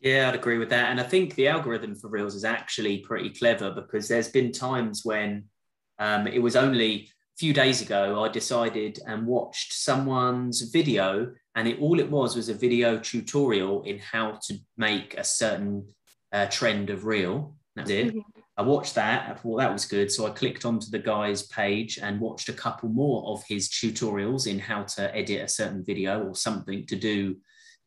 Yeah, 0.00 0.28
I'd 0.28 0.34
agree 0.34 0.58
with 0.58 0.70
that. 0.70 0.90
And 0.90 1.00
I 1.00 1.04
think 1.04 1.34
the 1.34 1.48
algorithm 1.48 1.94
for 1.94 2.08
Reels 2.08 2.34
is 2.34 2.44
actually 2.44 2.98
pretty 2.98 3.30
clever 3.30 3.70
because 3.70 4.08
there's 4.08 4.28
been 4.28 4.52
times 4.52 5.04
when 5.04 5.44
um, 5.98 6.26
it 6.26 6.40
was 6.40 6.56
only 6.56 7.10
few 7.38 7.52
days 7.52 7.80
ago 7.80 8.22
I 8.22 8.28
decided 8.28 8.98
and 9.06 9.26
watched 9.26 9.72
someone's 9.72 10.62
video, 10.62 11.32
and 11.54 11.68
it 11.68 11.78
all 11.80 12.00
it 12.00 12.10
was 12.10 12.36
was 12.36 12.48
a 12.48 12.54
video 12.54 12.98
tutorial 12.98 13.82
in 13.84 13.98
how 13.98 14.38
to 14.46 14.58
make 14.76 15.16
a 15.16 15.24
certain 15.24 15.86
uh, 16.32 16.46
trend 16.46 16.90
of 16.90 17.04
Reel. 17.04 17.54
That's 17.76 17.90
it. 17.90 18.08
Mm-hmm. 18.08 18.40
I 18.56 18.62
watched 18.62 18.96
that. 18.96 19.30
I 19.30 19.34
thought 19.34 19.58
that 19.58 19.72
was 19.72 19.84
good. 19.84 20.10
So 20.10 20.26
I 20.26 20.30
clicked 20.30 20.64
onto 20.64 20.90
the 20.90 20.98
guy's 20.98 21.46
page 21.46 22.00
and 22.02 22.18
watched 22.18 22.48
a 22.48 22.52
couple 22.52 22.88
more 22.88 23.24
of 23.28 23.44
his 23.46 23.68
tutorials 23.68 24.48
in 24.48 24.58
how 24.58 24.82
to 24.82 25.16
edit 25.16 25.42
a 25.42 25.48
certain 25.48 25.84
video 25.84 26.24
or 26.24 26.34
something 26.34 26.84
to 26.86 26.96
do 26.96 27.36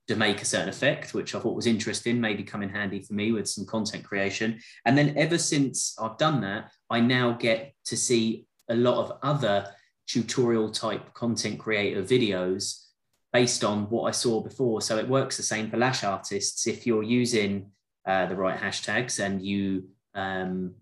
to 0.08 0.16
make 0.16 0.42
a 0.42 0.46
certain 0.46 0.70
effect, 0.70 1.14
which 1.14 1.36
I 1.36 1.40
thought 1.40 1.58
was 1.58 1.68
interesting, 1.68 2.22
maybe 2.22 2.44
come 2.44 2.64
in 2.64 2.70
handy 2.70 3.02
for 3.02 3.14
me 3.14 3.34
with 3.34 3.50
some 3.50 3.66
content 3.66 4.06
creation. 4.06 4.60
And 4.86 4.98
then 4.98 5.18
ever 5.18 5.38
since 5.38 5.96
I've 6.02 6.18
done 6.18 6.40
that, 6.42 6.72
I 6.90 7.02
now 7.02 7.34
get 7.34 7.74
to 7.86 7.98
see 7.98 8.48
a 8.72 8.76
lot 8.76 8.98
of 8.98 9.18
other 9.22 9.68
tutorial 10.08 10.70
type 10.72 11.14
content 11.14 11.60
creator 11.60 12.02
videos 12.02 12.86
based 13.34 13.64
on 13.64 13.90
what 13.90 14.04
I 14.04 14.12
saw 14.12 14.42
before. 14.42 14.82
So 14.82 14.98
it 14.98 15.08
works 15.08 15.38
the 15.38 15.44
same 15.44 15.70
for 15.70 15.78
lash 15.78 16.04
artists. 16.04 16.68
If 16.68 16.86
you're 16.86 17.04
using 17.04 17.72
uh, 18.06 18.26
the 18.26 18.36
right 18.36 18.60
hashtags 18.60 19.24
and 19.24 19.42
you 19.42 19.90
um, 20.16 20.74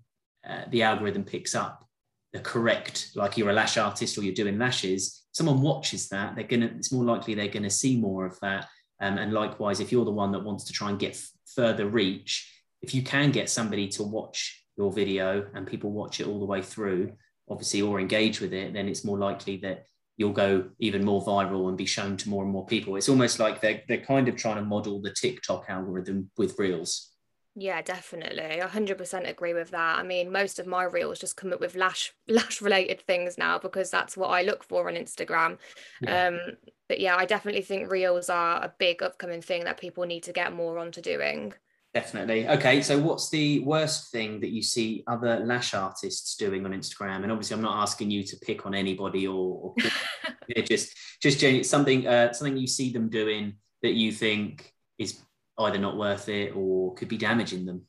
uh, 0.47 0.63
the 0.69 0.83
algorithm 0.83 1.23
picks 1.23 1.53
up 1.53 1.85
the 2.33 2.39
correct, 2.39 3.11
like 3.15 3.37
you're 3.37 3.49
a 3.49 3.53
lash 3.53 3.77
artist 3.77 4.17
or 4.17 4.23
you're 4.23 4.33
doing 4.33 4.57
lashes, 4.57 5.25
someone 5.31 5.61
watches 5.61 6.09
that, 6.09 6.35
they're 6.35 6.43
gonna. 6.45 6.71
It's 6.77 6.91
more 6.91 7.03
likely 7.03 7.33
they're 7.33 7.47
gonna 7.47 7.69
see 7.69 7.97
more 7.97 8.25
of 8.25 8.39
that. 8.41 8.67
Um, 9.01 9.17
and 9.17 9.33
likewise, 9.33 9.79
if 9.79 9.91
you're 9.91 10.05
the 10.05 10.11
one 10.11 10.31
that 10.31 10.43
wants 10.43 10.63
to 10.65 10.73
try 10.73 10.89
and 10.89 10.99
get 10.99 11.13
f- 11.13 11.29
further 11.55 11.87
reach, 11.87 12.51
if 12.81 12.93
you 12.93 13.01
can 13.01 13.31
get 13.31 13.49
somebody 13.49 13.87
to 13.89 14.03
watch 14.03 14.65
your 14.77 14.91
video 14.91 15.45
and 15.53 15.67
people 15.67 15.91
watch 15.91 16.19
it 16.19 16.27
all 16.27 16.39
the 16.39 16.45
way 16.45 16.61
through, 16.61 17.13
obviously, 17.49 17.81
or 17.81 17.99
engage 17.99 18.41
with 18.41 18.53
it, 18.53 18.73
then 18.73 18.87
it's 18.87 19.05
more 19.05 19.17
likely 19.17 19.57
that 19.57 19.85
you'll 20.17 20.33
go 20.33 20.69
even 20.79 21.03
more 21.03 21.23
viral 21.23 21.69
and 21.69 21.77
be 21.77 21.85
shown 21.85 22.17
to 22.17 22.29
more 22.29 22.43
and 22.43 22.51
more 22.51 22.65
people. 22.65 22.97
It's 22.97 23.09
almost 23.09 23.39
like 23.39 23.61
they're, 23.61 23.81
they're 23.87 24.01
kind 24.01 24.27
of 24.27 24.35
trying 24.35 24.57
to 24.57 24.63
model 24.63 25.01
the 25.01 25.13
TikTok 25.13 25.65
algorithm 25.69 26.29
with 26.37 26.59
reels. 26.59 27.09
Yeah, 27.55 27.81
definitely. 27.81 28.61
100% 28.61 29.29
agree 29.29 29.53
with 29.53 29.71
that. 29.71 29.99
I 29.99 30.03
mean, 30.03 30.31
most 30.31 30.59
of 30.59 30.67
my 30.67 30.83
reels 30.83 31.19
just 31.19 31.35
come 31.35 31.51
up 31.51 31.59
with 31.59 31.75
lash 31.75 32.13
lash 32.27 32.61
related 32.61 33.01
things 33.01 33.37
now 33.37 33.57
because 33.59 33.89
that's 33.89 34.15
what 34.15 34.27
I 34.27 34.43
look 34.43 34.63
for 34.63 34.87
on 34.87 34.95
Instagram. 34.95 35.57
Yeah. 36.01 36.27
Um, 36.27 36.39
but 36.87 36.99
yeah, 36.99 37.15
I 37.15 37.25
definitely 37.25 37.61
think 37.61 37.91
reels 37.91 38.29
are 38.29 38.63
a 38.63 38.73
big 38.77 39.03
upcoming 39.03 39.41
thing 39.41 39.65
that 39.65 39.79
people 39.79 40.05
need 40.05 40.23
to 40.23 40.33
get 40.33 40.53
more 40.53 40.79
onto 40.79 41.01
doing. 41.01 41.53
Definitely. 41.99 42.47
Okay, 42.47 42.81
so 42.81 42.97
what's 42.97 43.29
the 43.29 43.59
worst 43.59 44.09
thing 44.09 44.39
that 44.39 44.51
you 44.51 44.63
see 44.63 45.03
other 45.05 45.41
lash 45.41 45.73
artists 45.73 46.37
doing 46.37 46.65
on 46.65 46.71
Instagram? 46.71 47.23
And 47.23 47.31
obviously, 47.31 47.55
I'm 47.55 47.61
not 47.61 47.81
asking 47.83 48.09
you 48.09 48.23
to 48.23 48.37
pick 48.37 48.65
on 48.65 48.73
anybody 48.73 49.27
or, 49.27 49.75
or 49.75 49.75
just 50.63 50.95
just 51.21 51.69
something 51.69 52.07
uh, 52.07 52.31
something 52.31 52.55
you 52.55 52.67
see 52.67 52.93
them 52.93 53.09
doing 53.09 53.55
that 53.83 53.95
you 53.95 54.13
think 54.13 54.73
is 54.97 55.19
either 55.57 55.77
not 55.77 55.97
worth 55.97 56.29
it 56.29 56.53
or 56.55 56.93
could 56.95 57.09
be 57.09 57.17
damaging 57.17 57.65
them. 57.65 57.81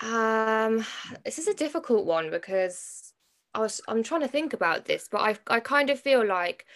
Um, 0.00 0.86
this 1.24 1.40
is 1.40 1.48
a 1.48 1.54
difficult 1.54 2.06
one 2.06 2.30
because 2.30 3.12
I 3.52 3.58
was 3.58 3.80
I'm 3.88 4.04
trying 4.04 4.20
to 4.20 4.28
think 4.28 4.52
about 4.52 4.84
this, 4.84 5.08
but 5.10 5.22
I 5.22 5.36
I 5.48 5.58
kind 5.58 5.90
of 5.90 5.98
feel 5.98 6.24
like 6.24 6.66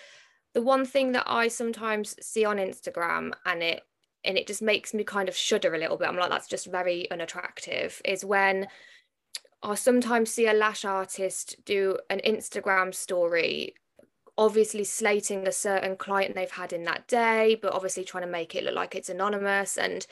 the 0.54 0.62
one 0.62 0.84
thing 0.84 1.12
that 1.12 1.30
I 1.30 1.46
sometimes 1.46 2.16
see 2.20 2.44
on 2.44 2.56
Instagram 2.56 3.32
and 3.46 3.62
it 3.62 3.84
and 4.24 4.36
it 4.36 4.46
just 4.46 4.62
makes 4.62 4.92
me 4.92 5.04
kind 5.04 5.28
of 5.28 5.36
shudder 5.36 5.74
a 5.74 5.78
little 5.78 5.96
bit. 5.96 6.08
I'm 6.08 6.16
like, 6.16 6.30
that's 6.30 6.48
just 6.48 6.66
very 6.66 7.10
unattractive. 7.10 8.00
Is 8.04 8.24
when 8.24 8.68
I 9.62 9.74
sometimes 9.74 10.30
see 10.30 10.46
a 10.46 10.52
lash 10.52 10.84
artist 10.84 11.56
do 11.64 11.98
an 12.08 12.20
Instagram 12.26 12.94
story, 12.94 13.74
obviously 14.38 14.84
slating 14.84 15.46
a 15.46 15.52
certain 15.52 15.96
client 15.96 16.34
they've 16.34 16.50
had 16.50 16.72
in 16.72 16.84
that 16.84 17.06
day, 17.06 17.58
but 17.60 17.74
obviously 17.74 18.04
trying 18.04 18.24
to 18.24 18.30
make 18.30 18.54
it 18.54 18.64
look 18.64 18.74
like 18.74 18.94
it's 18.94 19.10
anonymous. 19.10 19.76
And 19.76 20.06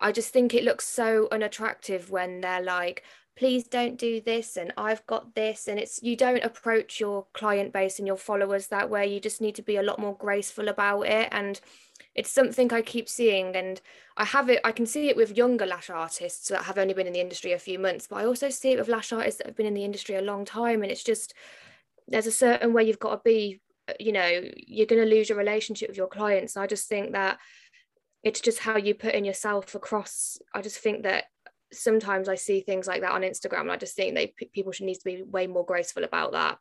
I 0.00 0.12
just 0.12 0.32
think 0.32 0.54
it 0.54 0.64
looks 0.64 0.86
so 0.86 1.28
unattractive 1.30 2.10
when 2.10 2.40
they're 2.40 2.62
like, 2.62 3.02
please 3.36 3.64
don't 3.64 3.98
do 3.98 4.20
this 4.20 4.56
and 4.56 4.72
I've 4.76 5.06
got 5.06 5.34
this. 5.34 5.68
And 5.68 5.78
it's 5.78 6.02
you 6.02 6.16
don't 6.16 6.44
approach 6.44 7.00
your 7.00 7.26
client 7.32 7.72
base 7.72 7.98
and 7.98 8.06
your 8.06 8.16
followers 8.16 8.68
that 8.68 8.90
way. 8.90 9.06
You 9.06 9.20
just 9.20 9.40
need 9.40 9.54
to 9.56 9.62
be 9.62 9.76
a 9.76 9.82
lot 9.82 9.98
more 9.98 10.16
graceful 10.16 10.68
about 10.68 11.02
it. 11.02 11.28
And 11.30 11.60
it's 12.14 12.30
something 12.30 12.72
I 12.72 12.82
keep 12.82 13.08
seeing 13.08 13.56
and 13.56 13.80
I 14.16 14.24
have 14.24 14.50
it 14.50 14.60
I 14.64 14.72
can 14.72 14.86
see 14.86 15.08
it 15.08 15.16
with 15.16 15.36
younger 15.36 15.66
lash 15.66 15.90
artists 15.90 16.48
that 16.48 16.64
have 16.64 16.78
only 16.78 16.94
been 16.94 17.06
in 17.06 17.12
the 17.12 17.20
industry 17.20 17.52
a 17.52 17.58
few 17.58 17.78
months 17.78 18.06
but 18.06 18.16
I 18.16 18.26
also 18.26 18.50
see 18.50 18.72
it 18.72 18.78
with 18.78 18.88
lash 18.88 19.12
artists 19.12 19.38
that 19.38 19.46
have 19.46 19.56
been 19.56 19.66
in 19.66 19.74
the 19.74 19.84
industry 19.84 20.16
a 20.16 20.22
long 20.22 20.44
time 20.44 20.82
and 20.82 20.92
it's 20.92 21.04
just 21.04 21.34
there's 22.08 22.26
a 22.26 22.32
certain 22.32 22.72
way 22.72 22.84
you've 22.84 22.98
got 22.98 23.16
to 23.16 23.20
be 23.24 23.60
uh, 23.88 23.94
you 23.98 24.12
know 24.12 24.42
you're 24.56 24.86
going 24.86 25.02
to 25.02 25.08
lose 25.08 25.28
your 25.28 25.38
relationship 25.38 25.88
with 25.88 25.96
your 25.96 26.08
clients. 26.08 26.56
And 26.56 26.62
I 26.62 26.66
just 26.66 26.88
think 26.88 27.12
that 27.12 27.38
it's 28.22 28.40
just 28.40 28.60
how 28.60 28.76
you 28.76 28.94
put 28.94 29.14
in 29.14 29.24
yourself 29.24 29.74
across. 29.74 30.38
I 30.54 30.62
just 30.62 30.78
think 30.78 31.02
that 31.02 31.24
sometimes 31.72 32.28
I 32.28 32.36
see 32.36 32.60
things 32.60 32.86
like 32.86 33.00
that 33.00 33.12
on 33.12 33.22
Instagram 33.22 33.62
and 33.62 33.72
I 33.72 33.76
just 33.76 33.96
think 33.96 34.14
they 34.14 34.34
people 34.52 34.72
should 34.72 34.86
need 34.86 34.96
to 34.96 35.04
be 35.04 35.22
way 35.22 35.46
more 35.46 35.64
graceful 35.64 36.04
about 36.04 36.32
that. 36.32 36.58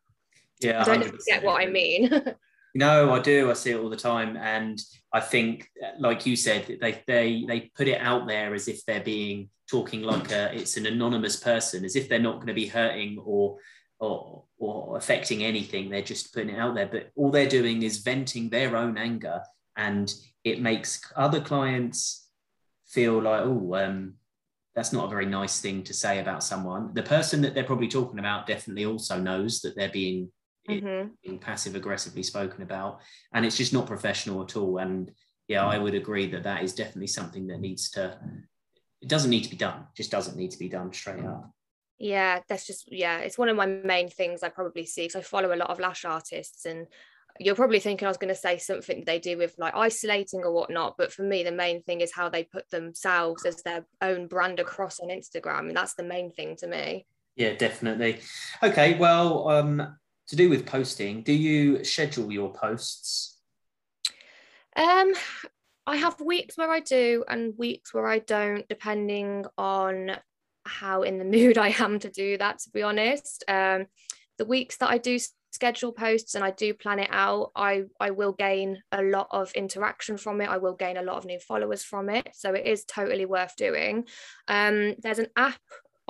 Yeah 0.60 0.82
I 0.82 0.86
don't 0.86 1.22
get 1.28 1.44
what 1.44 1.62
I 1.62 1.68
mean. 1.68 2.36
No, 2.74 3.12
I 3.12 3.20
do. 3.20 3.50
I 3.50 3.54
see 3.54 3.72
it 3.72 3.78
all 3.78 3.90
the 3.90 3.98
time, 3.98 4.38
and 4.38 4.82
I 5.14 5.20
think, 5.20 5.70
like 6.00 6.26
you 6.26 6.36
said, 6.36 6.78
they 6.80 7.04
they 7.06 7.46
they 7.48 7.72
put 7.76 7.88
it 7.88 8.00
out 8.00 8.28
there 8.28 8.54
as 8.54 8.68
if 8.68 8.86
they're 8.86 9.04
being 9.04 9.50
talking 9.70 10.02
like 10.02 10.32
a 10.32 10.54
it's 10.56 10.78
an 10.78 10.86
anonymous 10.86 11.38
person, 11.38 11.84
as 11.86 11.96
if 11.96 12.08
they're 12.08 12.20
not 12.20 12.36
going 12.36 12.48
to 12.48 12.54
be 12.54 12.68
hurting 12.68 13.20
or 13.24 13.58
or 14.00 14.44
or 14.58 14.98
affecting 14.98 15.44
anything. 15.44 15.90
They're 15.90 16.02
just 16.02 16.34
putting 16.34 16.56
it 16.56 16.60
out 16.60 16.76
there, 16.76 16.88
but 16.88 17.10
all 17.16 17.30
they're 17.30 17.48
doing 17.48 17.84
is 17.84 17.98
venting 17.98 18.50
their 18.50 18.78
own 18.78 18.98
anger, 18.98 19.42
and 19.76 20.14
it 20.44 20.62
makes 20.62 21.02
other 21.16 21.42
clients 21.42 22.30
feel 22.86 23.22
like, 23.22 23.42
oh, 23.42 23.76
um, 23.76 24.16
that's 24.76 24.94
not 24.94 25.06
a 25.06 25.10
very 25.10 25.26
nice 25.26 25.60
thing 25.60 25.84
to 25.84 25.94
say 25.94 26.20
about 26.20 26.44
someone. 26.44 26.94
The 26.94 27.04
person 27.04 27.42
that 27.42 27.54
they're 27.54 27.64
probably 27.64 27.88
talking 27.88 28.20
about 28.20 28.48
definitely 28.48 28.86
also 28.86 29.20
knows 29.20 29.62
that 29.62 29.76
they're 29.76 29.90
being 29.90 30.32
mm-hmm. 30.70 31.10
being 31.24 31.40
passive 31.40 31.76
aggressively 31.76 32.24
spoken 32.24 32.62
about 32.62 33.00
and 33.34 33.46
it's 33.46 33.58
just 33.58 33.74
not 33.74 33.88
professional 33.88 34.42
at 34.44 34.56
all 34.56 34.78
and 34.78 35.12
yeah 35.48 35.66
i 35.66 35.78
would 35.78 35.96
agree 35.96 36.28
that 36.28 36.44
that 36.44 36.64
is 36.64 36.74
definitely 36.74 37.08
something 37.08 37.48
that 37.48 37.60
needs 37.60 37.90
to 37.90 38.18
it 39.02 39.08
doesn't 39.08 39.32
need 39.32 39.44
to 39.44 39.50
be 39.50 39.56
done 39.58 39.86
just 39.96 40.12
doesn't 40.12 40.38
need 40.38 40.52
to 40.52 40.60
be 40.60 40.70
done 40.70 40.92
straight 40.94 41.26
up 41.26 41.52
yeah 41.98 42.40
that's 42.48 42.66
just 42.66 42.92
yeah 42.92 43.20
it's 43.20 43.38
one 43.38 43.50
of 43.50 43.58
my 43.58 43.66
main 43.66 44.10
things 44.10 44.44
i 44.44 44.50
probably 44.50 44.86
see 44.86 45.04
because 45.04 45.16
i 45.16 45.22
follow 45.22 45.54
a 45.54 45.58
lot 45.58 45.70
of 45.70 45.80
lash 45.80 46.06
artists 46.06 46.66
and 46.66 46.88
you're 47.40 47.56
probably 47.56 47.80
thinking 47.80 48.06
I 48.06 48.10
was 48.10 48.18
going 48.18 48.34
to 48.34 48.40
say 48.40 48.58
something 48.58 49.04
they 49.06 49.20
do 49.20 49.38
with 49.38 49.56
like 49.58 49.76
isolating 49.76 50.42
or 50.42 50.52
whatnot, 50.52 50.96
but 50.98 51.12
for 51.12 51.24
me, 51.24 51.44
the 51.44 51.52
main 51.52 51.82
thing 51.82 52.02
is 52.02 52.14
how 52.14 52.30
they 52.30 52.44
put 52.44 52.70
themselves 52.70 53.46
as 53.46 53.64
their 53.64 53.86
own 54.02 54.28
brand 54.28 54.60
across 54.60 55.00
on 55.00 55.10
Instagram, 55.10 55.68
and 55.68 55.76
that's 55.76 55.94
the 55.96 56.04
main 56.04 56.32
thing 56.32 56.56
to 56.58 56.68
me. 56.68 57.06
Yeah, 57.36 57.54
definitely. 57.54 58.20
Okay, 58.62 58.98
well, 58.98 59.48
um, 59.50 59.98
to 60.28 60.36
do 60.36 60.50
with 60.50 60.66
posting, 60.66 61.24
do 61.24 61.34
you 61.34 61.84
schedule 61.84 62.32
your 62.32 62.54
posts? 62.54 63.38
Um, 64.76 65.14
I 65.86 65.98
have 65.98 66.22
weeks 66.22 66.58
where 66.58 66.72
I 66.72 66.80
do 66.80 67.26
and 67.28 67.54
weeks 67.58 67.94
where 67.94 68.08
I 68.08 68.20
don't, 68.20 68.68
depending 68.70 69.46
on 69.58 70.12
how 70.66 71.04
in 71.04 71.18
the 71.18 71.26
mood 71.38 71.58
I 71.58 71.76
am 71.80 72.00
to 72.00 72.10
do 72.10 72.38
that, 72.38 72.60
to 72.60 72.70
be 72.70 72.82
honest. 72.82 73.44
Um, 73.48 73.88
the 74.38 74.46
weeks 74.46 74.78
that 74.78 74.90
I 74.90 74.98
do 74.98 75.20
schedule 75.52 75.92
posts 75.92 76.36
and 76.36 76.44
I 76.44 76.52
do 76.52 76.74
plan 76.74 77.00
it 77.00 77.10
out, 77.12 77.52
I, 77.56 77.84
I 78.00 78.12
will 78.12 78.32
gain 78.32 78.82
a 78.92 79.04
lot 79.04 79.28
of 79.32 79.52
interaction 79.54 80.18
from 80.18 80.40
it. 80.42 80.50
I 80.50 80.58
will 80.58 80.76
gain 80.76 80.98
a 80.98 81.04
lot 81.04 81.18
of 81.18 81.26
new 81.26 81.40
followers 81.40 81.84
from 81.84 82.10
it. 82.10 82.30
So 82.34 82.54
it 82.54 82.66
is 82.66 82.86
totally 82.86 83.26
worth 83.26 83.56
doing. 83.58 84.06
Um, 84.48 84.96
there's 85.00 85.20
an 85.20 85.28
app 85.36 85.60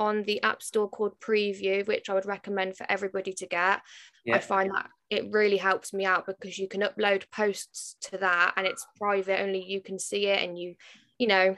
on 0.02 0.24
the 0.24 0.42
App 0.42 0.64
Store 0.64 0.90
called 0.90 1.20
Preview, 1.20 1.86
which 1.88 2.10
I 2.10 2.16
would 2.16 2.26
recommend 2.26 2.76
for 2.76 2.88
everybody 2.90 3.34
to 3.34 3.46
get. 3.46 3.82
Yeah. 4.26 4.38
I 4.38 4.40
find 4.40 4.72
that 4.72 4.90
it 5.12 5.32
really 5.32 5.58
helps 5.58 5.94
me 5.94 6.06
out 6.06 6.26
because 6.26 6.58
you 6.58 6.68
can 6.68 6.82
upload 6.82 7.30
posts 7.32 7.98
to 8.10 8.18
that 8.18 8.54
and 8.58 8.66
it's 8.66 8.88
private, 8.98 9.40
only 9.40 9.64
you 9.64 9.80
can 9.80 10.00
see 10.00 10.26
it. 10.26 10.42
And 10.42 10.58
you, 10.58 10.74
you 11.20 11.28
know, 11.28 11.56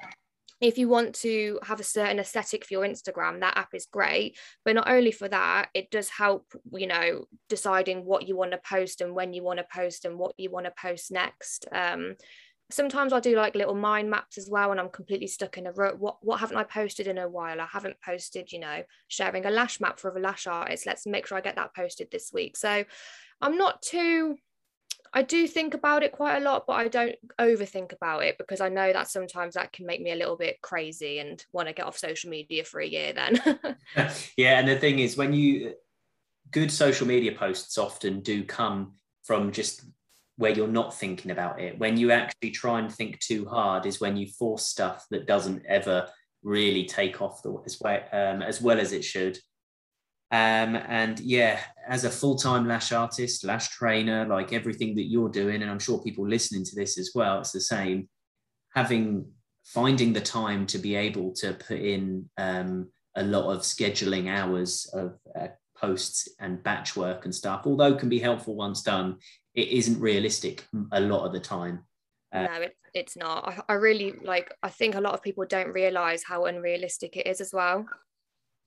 if 0.60 0.78
you 0.78 0.90
want 0.90 1.16
to 1.16 1.58
have 1.64 1.80
a 1.80 1.86
certain 1.86 2.20
aesthetic 2.20 2.66
for 2.66 2.74
your 2.74 2.86
Instagram, 2.86 3.40
that 3.40 3.58
app 3.58 3.74
is 3.74 3.88
great. 3.90 4.38
But 4.66 4.76
not 4.76 4.90
only 4.90 5.14
for 5.14 5.30
that, 5.30 5.70
it 5.74 5.90
does 5.90 6.10
help, 6.10 6.54
you 6.74 6.88
know, 6.88 7.26
deciding 7.48 8.04
what 8.04 8.28
you 8.28 8.36
want 8.36 8.52
to 8.52 8.60
post 8.68 9.00
and 9.00 9.16
when 9.16 9.32
you 9.32 9.42
want 9.42 9.60
to 9.60 9.66
post 9.74 10.04
and 10.04 10.20
what 10.20 10.34
you 10.38 10.52
want 10.52 10.66
to 10.66 10.74
post 10.78 11.14
next. 11.14 11.66
Um, 11.72 12.16
sometimes 12.74 13.14
I 13.14 13.20
do 13.20 13.36
like 13.36 13.56
little 13.56 13.76
mind 13.76 14.10
maps 14.10 14.38
as 14.38 14.50
well, 14.50 14.72
and 14.72 14.80
I'm 14.80 14.90
completely 14.90 15.28
stuck 15.28 15.58
in 15.58 15.68
a 15.68 15.72
rut. 15.72 16.00
What 16.00 16.18
what 16.22 16.40
haven't 16.40 16.58
I 16.58 16.64
posted 16.64 17.08
in 17.08 17.18
a 17.18 17.30
while? 17.30 17.62
I 17.62 17.66
haven't 17.66 17.98
posted, 18.04 18.52
you 18.52 18.60
know, 18.60 18.84
sharing 19.08 19.46
a 19.46 19.52
lash 19.52 19.80
map 19.80 20.00
for 20.00 20.16
a 20.16 20.20
lash 20.20 20.48
artist. 20.48 20.86
Let's 20.86 21.06
make 21.06 21.28
sure 21.28 21.38
I 21.38 21.42
get 21.42 21.56
that 21.56 21.76
posted 21.76 22.10
this 22.12 22.32
week. 22.34 22.58
So 22.58 22.84
I'm 23.42 23.58
not 23.58 23.82
too 23.82 24.38
I 25.16 25.22
do 25.22 25.48
think 25.48 25.76
about 25.76 26.02
it 26.02 26.12
quite 26.12 26.38
a 26.38 26.44
lot, 26.44 26.66
but 26.66 26.74
I 26.74 26.88
don't 26.88 27.16
overthink 27.40 27.94
about 27.94 28.24
it 28.24 28.38
because 28.40 28.62
I 28.62 28.70
know 28.70 28.92
that 28.92 29.10
sometimes 29.10 29.54
that 29.54 29.72
can 29.72 29.86
make 29.86 30.02
me 30.02 30.12
a 30.12 30.16
little 30.16 30.36
bit 30.36 30.60
crazy 30.62 31.20
and 31.20 31.44
want 31.52 31.68
to 31.68 31.74
get 31.74 31.86
off 31.86 31.98
social 32.00 32.32
media 32.32 32.64
for 32.64 32.80
a 32.80 32.88
year 32.88 33.14
then. 33.14 33.40
yeah, 34.38 34.60
and 34.60 34.68
the 34.68 34.78
thing 34.78 35.00
is 35.00 35.16
when 35.16 35.34
you 35.34 35.76
good 36.50 36.72
social 36.72 37.06
media 37.06 37.32
posts 37.32 37.78
often 37.78 38.22
do 38.22 38.44
come 38.44 38.94
from 39.24 39.52
just 39.52 39.84
where 40.38 40.52
you're 40.52 40.68
not 40.68 40.94
thinking 40.94 41.32
about 41.32 41.62
it. 41.62 41.78
When 41.78 41.98
you 41.98 42.12
actually 42.12 42.52
try 42.52 42.80
and 42.80 42.92
think 42.92 43.20
too 43.20 43.46
hard 43.46 43.86
is 43.86 44.02
when 44.02 44.18
you 44.18 44.28
force 44.28 44.68
stuff 44.68 45.06
that 45.12 45.28
doesn't 45.28 45.64
ever 45.68 46.08
really 46.42 46.86
take 46.86 47.22
off 47.22 47.44
the, 47.44 47.56
as, 47.66 47.78
well, 47.80 48.02
um, 48.12 48.42
as 48.42 48.62
well 48.62 48.80
as 48.80 48.92
it 48.92 49.04
should. 49.04 49.38
Um, 50.32 50.76
and 50.76 51.20
yeah, 51.20 51.60
as 51.88 52.06
a 52.06 52.10
full-time 52.10 52.68
lash 52.68 52.92
artist, 52.92 53.44
lash 53.44 53.70
trainer, 53.70 54.26
like 54.26 54.52
everything 54.52 54.96
that 54.96 55.04
you're 55.04 55.30
doing, 55.30 55.62
and 55.62 55.70
I'm 55.70 55.80
sure 55.80 56.02
people 56.02 56.28
listening 56.28 56.66
to 56.66 56.76
this 56.76 56.98
as 56.98 57.12
well, 57.14 57.40
it's 57.40 57.52
the 57.52 57.62
same. 57.62 58.10
Having 58.74 59.28
finding 59.64 60.12
the 60.12 60.22
time 60.22 60.66
to 60.68 60.80
be 60.80 60.96
able 60.96 61.32
to 61.34 61.54
put 61.54 61.78
in 61.80 62.30
um, 62.38 62.90
a 63.16 63.24
lot 63.24 63.54
of 63.54 63.62
scheduling 63.62 64.28
hours 64.28 64.90
of 64.94 65.20
uh, 65.40 65.48
posts 65.76 66.30
and 66.40 66.64
batch 66.64 66.96
work 66.96 67.26
and 67.26 67.34
stuff, 67.34 67.64
although 67.66 67.96
can 67.96 68.10
be 68.10 68.20
helpful 68.20 68.56
once 68.56 68.82
done, 68.82 69.18
it 69.56 69.68
isn't 69.70 70.00
realistic 70.00 70.66
a 70.92 71.00
lot 71.00 71.26
of 71.26 71.34
the 71.34 71.40
time. 71.40 71.84
Uh, 72.34 72.44
no, 72.44 72.62
it, 72.62 72.78
it's 72.94 73.16
not. 73.16 73.48
I, 73.48 73.74
I 73.74 73.76
really 73.76 74.14
like. 74.24 74.54
I 74.64 74.70
think 74.70 74.96
a 74.96 75.02
lot 75.02 75.14
of 75.14 75.22
people 75.22 75.46
don't 75.46 75.72
realize 75.72 76.24
how 76.24 76.46
unrealistic 76.46 77.18
it 77.18 77.28
is 77.28 77.42
as 77.42 77.52
well. 77.54 77.86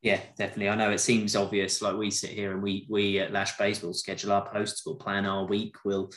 Yeah, 0.02 0.20
definitely. 0.36 0.68
I 0.68 0.76
know 0.76 0.90
it 0.90 1.00
seems 1.00 1.34
obvious. 1.34 1.82
Like 1.82 1.96
we 1.96 2.10
sit 2.10 2.30
here 2.30 2.52
and 2.52 2.62
we 2.62 2.86
we 2.88 3.18
at 3.18 3.32
Lash 3.32 3.56
Base 3.58 3.82
will 3.82 3.94
schedule 3.94 4.32
our 4.32 4.48
posts, 4.48 4.86
we'll 4.86 4.96
plan 4.96 5.26
our 5.26 5.46
week, 5.46 5.76
we'll 5.84 6.10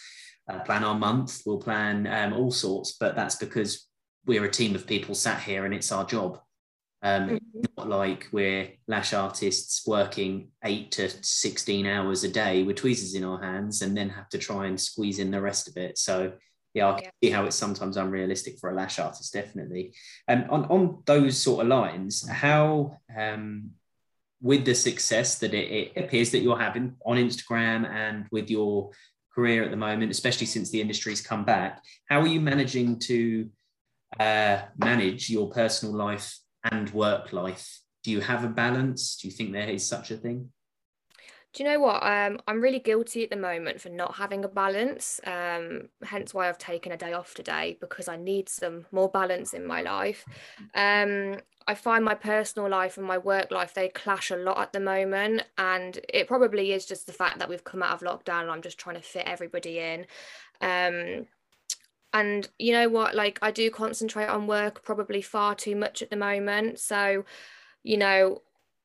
uh, 0.47 0.59
plan 0.59 0.83
our 0.83 0.95
month, 0.95 1.41
we'll 1.45 1.59
plan 1.59 2.05
um, 2.07 2.33
all 2.33 2.51
sorts. 2.51 2.97
But 2.99 3.15
that's 3.15 3.35
because 3.35 3.87
we're 4.25 4.45
a 4.45 4.51
team 4.51 4.75
of 4.75 4.85
people 4.85 5.15
sat 5.15 5.41
here 5.41 5.65
and 5.65 5.73
it's 5.73 5.91
our 5.91 6.05
job. 6.05 6.39
Um, 7.01 7.29
mm-hmm. 7.29 7.61
Not 7.77 7.89
like 7.89 8.27
we're 8.31 8.69
lash 8.87 9.13
artists 9.13 9.87
working 9.87 10.49
eight 10.63 10.91
to 10.91 11.09
16 11.09 11.85
hours 11.85 12.23
a 12.23 12.29
day 12.29 12.63
with 12.63 12.77
tweezers 12.77 13.15
in 13.15 13.23
our 13.23 13.41
hands 13.41 13.81
and 13.81 13.95
then 13.95 14.09
have 14.09 14.29
to 14.29 14.37
try 14.37 14.67
and 14.67 14.79
squeeze 14.79 15.19
in 15.19 15.31
the 15.31 15.41
rest 15.41 15.69
of 15.69 15.77
it. 15.77 15.97
So, 15.97 16.33
yeah, 16.73 16.89
I 16.89 16.93
can 16.93 17.03
yeah. 17.03 17.09
see 17.23 17.31
how 17.31 17.45
it's 17.45 17.55
sometimes 17.55 17.97
unrealistic 17.97 18.59
for 18.59 18.69
a 18.69 18.75
lash 18.75 18.99
artist, 18.99 19.33
definitely. 19.33 19.93
And 20.27 20.43
um, 20.45 20.49
on, 20.49 20.65
on 20.65 21.03
those 21.05 21.41
sort 21.41 21.61
of 21.61 21.67
lines, 21.67 22.27
how 22.27 22.97
um, 23.17 23.71
with 24.41 24.65
the 24.65 24.75
success 24.75 25.39
that 25.39 25.53
it, 25.53 25.91
it, 25.95 26.03
appears 26.03 26.31
that 26.31 26.39
you're 26.39 26.59
having 26.59 26.95
on 27.05 27.17
Instagram 27.17 27.89
and 27.89 28.25
with 28.31 28.49
your 28.49 28.91
career 29.33 29.63
at 29.63 29.71
the 29.71 29.77
moment, 29.77 30.11
especially 30.11 30.47
since 30.47 30.69
the 30.69 30.81
industry's 30.81 31.21
come 31.21 31.45
back, 31.45 31.81
how 32.09 32.19
are 32.19 32.27
you 32.27 32.41
managing 32.41 32.99
to 32.99 33.49
uh, 34.19 34.59
manage 34.77 35.29
your 35.29 35.49
personal 35.49 35.95
life 35.95 36.37
and 36.63 36.89
work 36.91 37.33
life? 37.33 37.81
Do 38.03 38.11
you 38.11 38.21
have 38.21 38.43
a 38.43 38.49
balance? 38.49 39.17
Do 39.17 39.27
you 39.27 39.33
think 39.33 39.51
there 39.51 39.69
is 39.69 39.87
such 39.87 40.11
a 40.11 40.17
thing? 40.17 40.51
Do 41.51 41.63
you 41.63 41.69
know 41.69 41.79
what? 41.79 42.03
Um, 42.03 42.39
I'm 42.47 42.61
really 42.61 42.79
guilty 42.79 43.23
at 43.23 43.31
the 43.31 43.35
moment 43.35 43.81
for 43.81 43.89
not 43.89 44.15
having 44.15 44.45
a 44.45 44.47
balance. 44.47 45.19
Um, 45.25 45.89
hence 46.03 46.31
why 46.31 46.47
I've 46.47 46.59
taken 46.59 46.91
a 46.91 46.97
day 46.97 47.13
off 47.13 47.33
today 47.33 47.75
because 47.81 48.07
I 48.07 48.17
need 48.17 48.49
some 48.49 48.85
more 48.91 49.09
balance 49.09 49.53
in 49.53 49.65
my 49.65 49.81
life. 49.81 50.25
Um, 50.75 51.37
I 51.67 51.73
find 51.73 52.05
my 52.05 52.13
personal 52.13 52.69
life 52.69 52.97
and 52.97 53.05
my 53.05 53.17
work 53.17 53.49
life 53.49 53.73
they 53.73 53.89
clash 53.89 54.29
a 54.29 54.35
lot 54.35 54.59
at 54.59 54.73
the 54.73 54.79
moment, 54.79 55.43
and 55.57 55.99
it 56.07 56.27
probably 56.27 56.71
is 56.71 56.85
just 56.85 57.07
the 57.07 57.13
fact 57.13 57.39
that 57.39 57.49
we've 57.49 57.63
come 57.63 57.81
out 57.81 57.93
of 57.93 58.07
lockdown 58.07 58.41
and 58.41 58.51
I'm 58.51 58.61
just 58.61 58.77
trying 58.77 58.97
to 58.97 59.01
fit 59.01 59.23
everybody 59.25 59.79
in. 59.79 60.05
Um, 60.61 61.25
and 62.13 62.49
you 62.57 62.73
know 62.73 62.89
what? 62.89 63.15
Like 63.15 63.39
I 63.41 63.51
do 63.51 63.69
concentrate 63.69 64.27
on 64.27 64.47
work 64.47 64.83
probably 64.83 65.21
far 65.21 65.55
too 65.55 65.75
much 65.75 66.01
at 66.01 66.09
the 66.09 66.15
moment, 66.15 66.79
so 66.79 67.25
you 67.83 67.97
know 67.97 68.41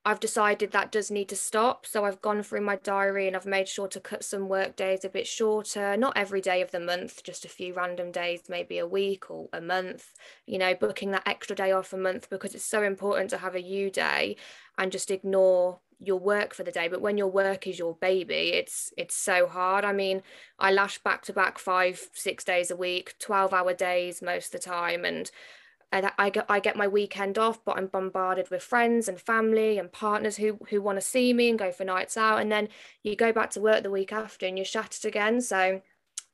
I've 0.07 0.21
decided 0.21 0.73
that 0.73 0.93
does 0.93 1.11
need 1.11 1.31
to 1.31 1.37
stop. 1.37 1.87
So 1.87 2.05
I've 2.05 2.21
gone 2.21 2.43
through 2.43 2.61
my 2.61 2.77
diary 2.77 3.27
and 3.27 3.35
I've 3.35 3.47
made 3.47 3.69
sure 3.69 3.89
to 3.89 4.01
cut 4.01 4.23
some 4.23 4.49
work 4.49 4.77
days 4.77 5.03
a 5.03 5.09
bit 5.09 5.27
shorter, 5.27 5.97
not 5.97 6.13
every 6.15 6.43
day 6.43 6.61
of 6.61 6.71
the 6.73 6.81
month, 6.81 7.23
just 7.23 7.47
a 7.47 7.49
few 7.49 7.73
random 7.73 8.13
days, 8.13 8.43
maybe 8.49 8.77
a 8.79 8.87
week 8.87 9.31
or 9.31 9.49
a 9.55 9.63
month, 9.63 10.13
you 10.47 10.59
know, 10.59 10.75
booking 10.75 11.13
that 11.13 11.27
extra 11.27 11.57
day 11.57 11.73
off 11.73 11.95
a 11.95 11.97
month 11.97 12.29
because 12.29 12.55
it's 12.55 12.65
so 12.65 12.83
important 12.83 13.31
to 13.31 13.39
have 13.39 13.55
a 13.55 13.63
you 13.63 13.91
day 13.91 14.37
and 14.77 14.93
just 14.93 15.11
ignore 15.11 15.81
your 16.07 16.19
work 16.19 16.55
for 16.55 16.63
the 16.63 16.73
day 16.73 16.89
but 16.89 17.01
when 17.01 17.19
your 17.19 17.29
work 17.29 17.67
is 17.67 17.79
your 17.79 17.95
baby 17.97 18.51
it's 18.53 18.93
it's 18.97 19.15
so 19.15 19.47
hard 19.47 19.85
i 19.85 19.93
mean 19.93 20.23
i 20.59 20.71
lash 20.71 20.99
back 20.99 21.23
to 21.23 21.33
back 21.33 21.59
five 21.59 22.09
six 22.13 22.45
days 22.45 22.71
a 22.71 22.77
week 22.77 23.15
12 23.19 23.53
hour 23.53 23.75
days 23.75 24.23
most 24.23 24.47
of 24.47 24.61
the 24.61 24.67
time 24.67 25.05
and 25.05 25.31
I 26.19 26.31
get 26.31 26.47
I 26.49 26.59
get 26.59 26.77
my 26.77 26.89
weekend 26.89 27.39
off, 27.39 27.65
but 27.65 27.77
I'm 27.77 27.87
bombarded 27.87 28.51
with 28.51 28.65
friends 28.65 29.07
and 29.07 29.21
family 29.21 29.79
and 29.79 29.93
partners 29.93 30.37
who 30.37 30.59
who 30.71 30.83
want 30.83 30.97
to 30.97 31.03
see 31.03 31.33
me 31.33 31.49
and 31.49 31.59
go 31.59 31.71
for 31.71 31.85
nights 31.85 32.17
out, 32.17 32.41
and 32.41 32.51
then 32.51 32.69
you 33.05 33.15
go 33.15 33.33
back 33.33 33.51
to 33.51 33.61
work 33.61 33.85
the 33.85 33.93
week 33.93 34.13
after 34.13 34.45
and 34.45 34.59
you're 34.59 34.65
shattered 34.65 35.05
again. 35.05 35.41
So 35.41 35.83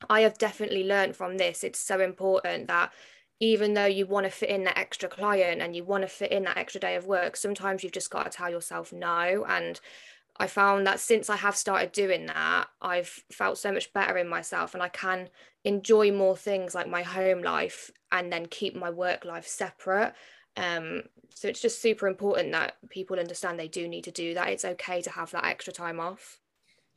I 0.08 0.22
have 0.22 0.38
definitely 0.38 0.84
learned 0.84 1.16
from 1.16 1.36
this. 1.36 1.62
It's 1.62 1.78
so 1.78 2.00
important 2.00 2.68
that 2.68 2.92
even 3.40 3.72
though 3.72 3.86
you 3.86 4.06
want 4.06 4.24
to 4.24 4.30
fit 4.30 4.50
in 4.50 4.64
that 4.64 4.78
extra 4.78 5.08
client 5.08 5.62
and 5.62 5.74
you 5.74 5.82
want 5.82 6.02
to 6.02 6.08
fit 6.08 6.30
in 6.30 6.44
that 6.44 6.58
extra 6.58 6.80
day 6.80 6.94
of 6.94 7.06
work, 7.06 7.36
sometimes 7.36 7.82
you've 7.82 7.92
just 7.92 8.10
got 8.10 8.24
to 8.24 8.30
tell 8.30 8.50
yourself 8.50 8.92
no. 8.92 9.44
And 9.48 9.80
I 10.36 10.46
found 10.46 10.86
that 10.86 11.00
since 11.00 11.30
I 11.30 11.36
have 11.36 11.56
started 11.56 11.92
doing 11.92 12.26
that, 12.26 12.66
I've 12.82 13.08
felt 13.32 13.56
so 13.58 13.72
much 13.72 13.92
better 13.94 14.18
in 14.18 14.28
myself 14.28 14.74
and 14.74 14.82
I 14.82 14.88
can 14.88 15.30
enjoy 15.64 16.12
more 16.12 16.36
things 16.36 16.74
like 16.74 16.88
my 16.88 17.02
home 17.02 17.42
life 17.42 17.90
and 18.12 18.30
then 18.30 18.46
keep 18.46 18.76
my 18.76 18.90
work 18.90 19.24
life 19.24 19.46
separate. 19.46 20.12
Um, 20.56 21.04
so 21.34 21.48
it's 21.48 21.60
just 21.60 21.80
super 21.80 22.06
important 22.08 22.52
that 22.52 22.76
people 22.90 23.18
understand 23.18 23.58
they 23.58 23.68
do 23.68 23.88
need 23.88 24.04
to 24.04 24.10
do 24.10 24.34
that. 24.34 24.48
It's 24.48 24.64
okay 24.64 25.00
to 25.02 25.10
have 25.10 25.30
that 25.30 25.46
extra 25.46 25.72
time 25.72 25.98
off. 25.98 26.40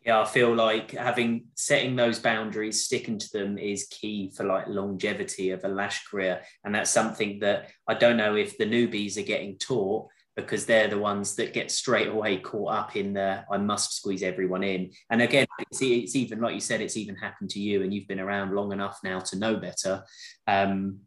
Yeah, 0.05 0.19
I 0.19 0.25
feel 0.25 0.53
like 0.53 0.91
having 0.91 1.45
setting 1.55 1.95
those 1.95 2.19
boundaries, 2.19 2.83
sticking 2.83 3.17
to 3.19 3.31
them 3.31 3.57
is 3.57 3.87
key 3.89 4.31
for 4.35 4.43
like 4.43 4.67
longevity 4.67 5.51
of 5.51 5.63
a 5.63 5.69
lash 5.69 6.05
career. 6.07 6.41
And 6.65 6.75
that's 6.75 6.91
something 6.91 7.39
that 7.39 7.69
I 7.87 7.93
don't 7.93 8.17
know 8.17 8.35
if 8.35 8.57
the 8.57 8.65
newbies 8.65 9.17
are 9.17 9.21
getting 9.25 9.57
taught 9.57 10.07
because 10.35 10.65
they're 10.65 10.89
the 10.89 10.97
ones 10.97 11.35
that 11.35 11.53
get 11.53 11.71
straight 11.71 12.07
away 12.07 12.37
caught 12.37 12.73
up 12.73 12.95
in 12.95 13.13
the 13.13 13.45
I 13.49 13.57
must 13.57 13.95
squeeze 13.95 14.23
everyone 14.23 14.63
in. 14.63 14.91
And 15.09 15.21
again, 15.21 15.47
it's, 15.59 15.81
it's 15.81 16.15
even 16.15 16.41
like 16.41 16.55
you 16.55 16.59
said, 16.59 16.81
it's 16.81 16.97
even 16.97 17.15
happened 17.15 17.51
to 17.51 17.59
you, 17.59 17.83
and 17.83 17.93
you've 17.93 18.07
been 18.07 18.19
around 18.19 18.53
long 18.53 18.71
enough 18.73 18.99
now 19.03 19.19
to 19.19 19.37
know 19.37 19.55
better. 19.55 20.03
Um, 20.47 20.99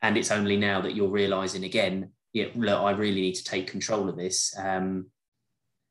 and 0.00 0.16
it's 0.16 0.30
only 0.30 0.56
now 0.56 0.80
that 0.80 0.94
you're 0.94 1.08
realizing 1.10 1.64
again, 1.64 2.10
yeah, 2.32 2.46
look, 2.54 2.80
I 2.80 2.92
really 2.92 3.20
need 3.20 3.34
to 3.34 3.44
take 3.44 3.70
control 3.70 4.08
of 4.08 4.16
this. 4.16 4.54
Um, 4.56 5.06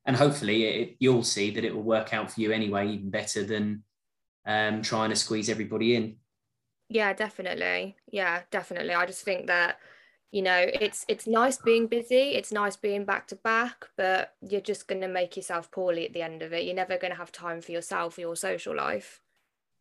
and 0.06 0.16
hopefully, 0.16 0.64
it, 0.64 0.96
you'll 1.00 1.24
see 1.24 1.52
that 1.52 1.64
it 1.64 1.76
will 1.76 1.84
work 1.84 2.14
out 2.14 2.32
for 2.32 2.42
you 2.42 2.52
anyway, 2.52 2.90
even 2.90 3.10
better 3.10 3.44
than 3.44 3.84
um, 4.46 4.82
trying 4.82 5.10
to 5.10 5.16
squeeze 5.16 5.50
everybody 5.50 5.96
in. 5.96 6.18
Yeah, 6.90 7.14
definitely. 7.14 7.96
Yeah, 8.12 8.42
definitely. 8.52 8.94
I 8.94 9.06
just 9.06 9.24
think 9.24 9.48
that 9.48 9.78
you 10.32 10.42
know 10.42 10.66
it's 10.74 11.06
it's 11.08 11.28
nice 11.28 11.58
being 11.58 11.88
busy 11.88 12.36
it's 12.36 12.52
nice 12.52 12.76
being 12.76 13.06
back 13.06 13.28
to 13.28 13.36
back 13.36 13.86
but 13.98 14.34
you're 14.42 14.62
just 14.62 14.88
going 14.88 15.02
to 15.02 15.08
make 15.08 15.36
yourself 15.36 15.70
poorly 15.72 16.06
at 16.06 16.14
the 16.14 16.22
end 16.22 16.42
of 16.42 16.54
it 16.54 16.64
you're 16.64 16.76
never 16.76 16.98
going 16.98 17.12
to 17.12 17.18
have 17.18 17.32
time 17.32 17.62
for 17.62 17.72
yourself 17.72 18.18
or 18.18 18.22
your 18.22 18.36
social 18.36 18.76
life 18.76 19.20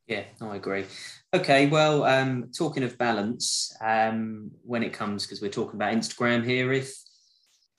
yeah 0.07 0.25
i 0.41 0.57
agree 0.57 0.85
okay 1.33 1.69
well 1.69 2.05
um 2.05 2.51
talking 2.57 2.83
of 2.83 2.99
balance 2.99 3.73
um 3.81 4.51
when 4.65 4.83
it 4.83 4.93
comes 4.93 5.25
because 5.25 5.41
we're 5.41 5.49
talking 5.49 5.77
about 5.77 5.95
instagram 5.95 6.45
here 6.45 6.73
if 6.73 6.93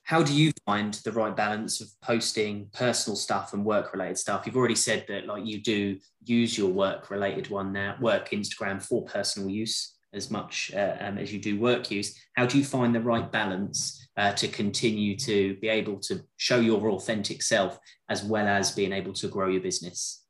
how 0.04 0.22
do 0.22 0.34
you 0.34 0.52
find 0.66 0.96
the 1.06 1.12
right 1.12 1.36
balance 1.36 1.80
of 1.80 1.88
posting 2.02 2.68
personal 2.74 3.16
stuff 3.16 3.54
and 3.54 3.64
work 3.64 3.94
related 3.94 4.18
stuff 4.18 4.46
you've 4.46 4.58
already 4.58 4.76
said 4.76 5.06
that 5.08 5.26
like 5.26 5.46
you 5.46 5.62
do 5.62 5.98
use 6.24 6.58
your 6.58 6.70
work 6.70 7.10
related 7.10 7.50
one 7.50 7.72
now 7.72 7.96
work 8.02 8.30
instagram 8.30 8.82
for 8.82 9.04
personal 9.06 9.50
use 9.50 9.96
as 10.14 10.30
much 10.30 10.72
uh, 10.76 10.96
um, 11.00 11.18
as 11.18 11.32
you 11.32 11.40
do 11.40 11.60
work 11.60 11.90
use. 11.90 12.18
How 12.34 12.46
do 12.46 12.58
you 12.58 12.66
find 12.66 12.94
the 12.94 13.02
right 13.02 13.32
balance 13.32 14.08
uh, 14.18 14.34
to 14.34 14.48
continue 14.48 15.16
to 15.18 15.56
be 15.56 15.70
able 15.70 16.00
to 16.00 16.22
show 16.38 16.60
your 16.60 16.90
authentic 16.92 17.42
self 17.42 17.80
as 18.10 18.24
well 18.24 18.48
as 18.48 18.72
being 18.72 18.92
able 18.92 19.14
to 19.14 19.28
grow 19.28 19.48
your 19.48 19.62
business? 19.62 20.24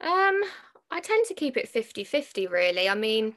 Um, 0.00 0.42
I 0.90 1.00
tend 1.00 1.26
to 1.26 1.34
keep 1.34 1.56
it 1.56 1.68
50 1.68 2.04
50, 2.04 2.46
really. 2.48 2.88
I 2.88 2.94
mean, 2.94 3.36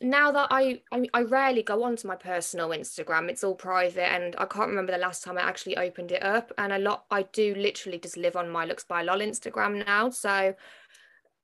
now 0.00 0.32
that 0.32 0.48
I, 0.50 0.82
I, 0.92 1.06
I 1.14 1.22
rarely 1.22 1.62
go 1.62 1.84
onto 1.84 2.08
my 2.08 2.16
personal 2.16 2.70
Instagram, 2.70 3.28
it's 3.28 3.44
all 3.44 3.54
private, 3.54 4.10
and 4.12 4.34
I 4.38 4.44
can't 4.46 4.68
remember 4.68 4.92
the 4.92 4.98
last 4.98 5.22
time 5.22 5.38
I 5.38 5.42
actually 5.42 5.76
opened 5.76 6.12
it 6.12 6.22
up. 6.22 6.52
And 6.58 6.72
a 6.72 6.78
lot, 6.78 7.04
I 7.10 7.22
do 7.22 7.54
literally 7.54 7.98
just 7.98 8.16
live 8.16 8.36
on 8.36 8.50
my 8.50 8.64
looks 8.64 8.84
by 8.84 9.02
lol 9.02 9.18
Instagram 9.18 9.84
now. 9.86 10.10
So 10.10 10.54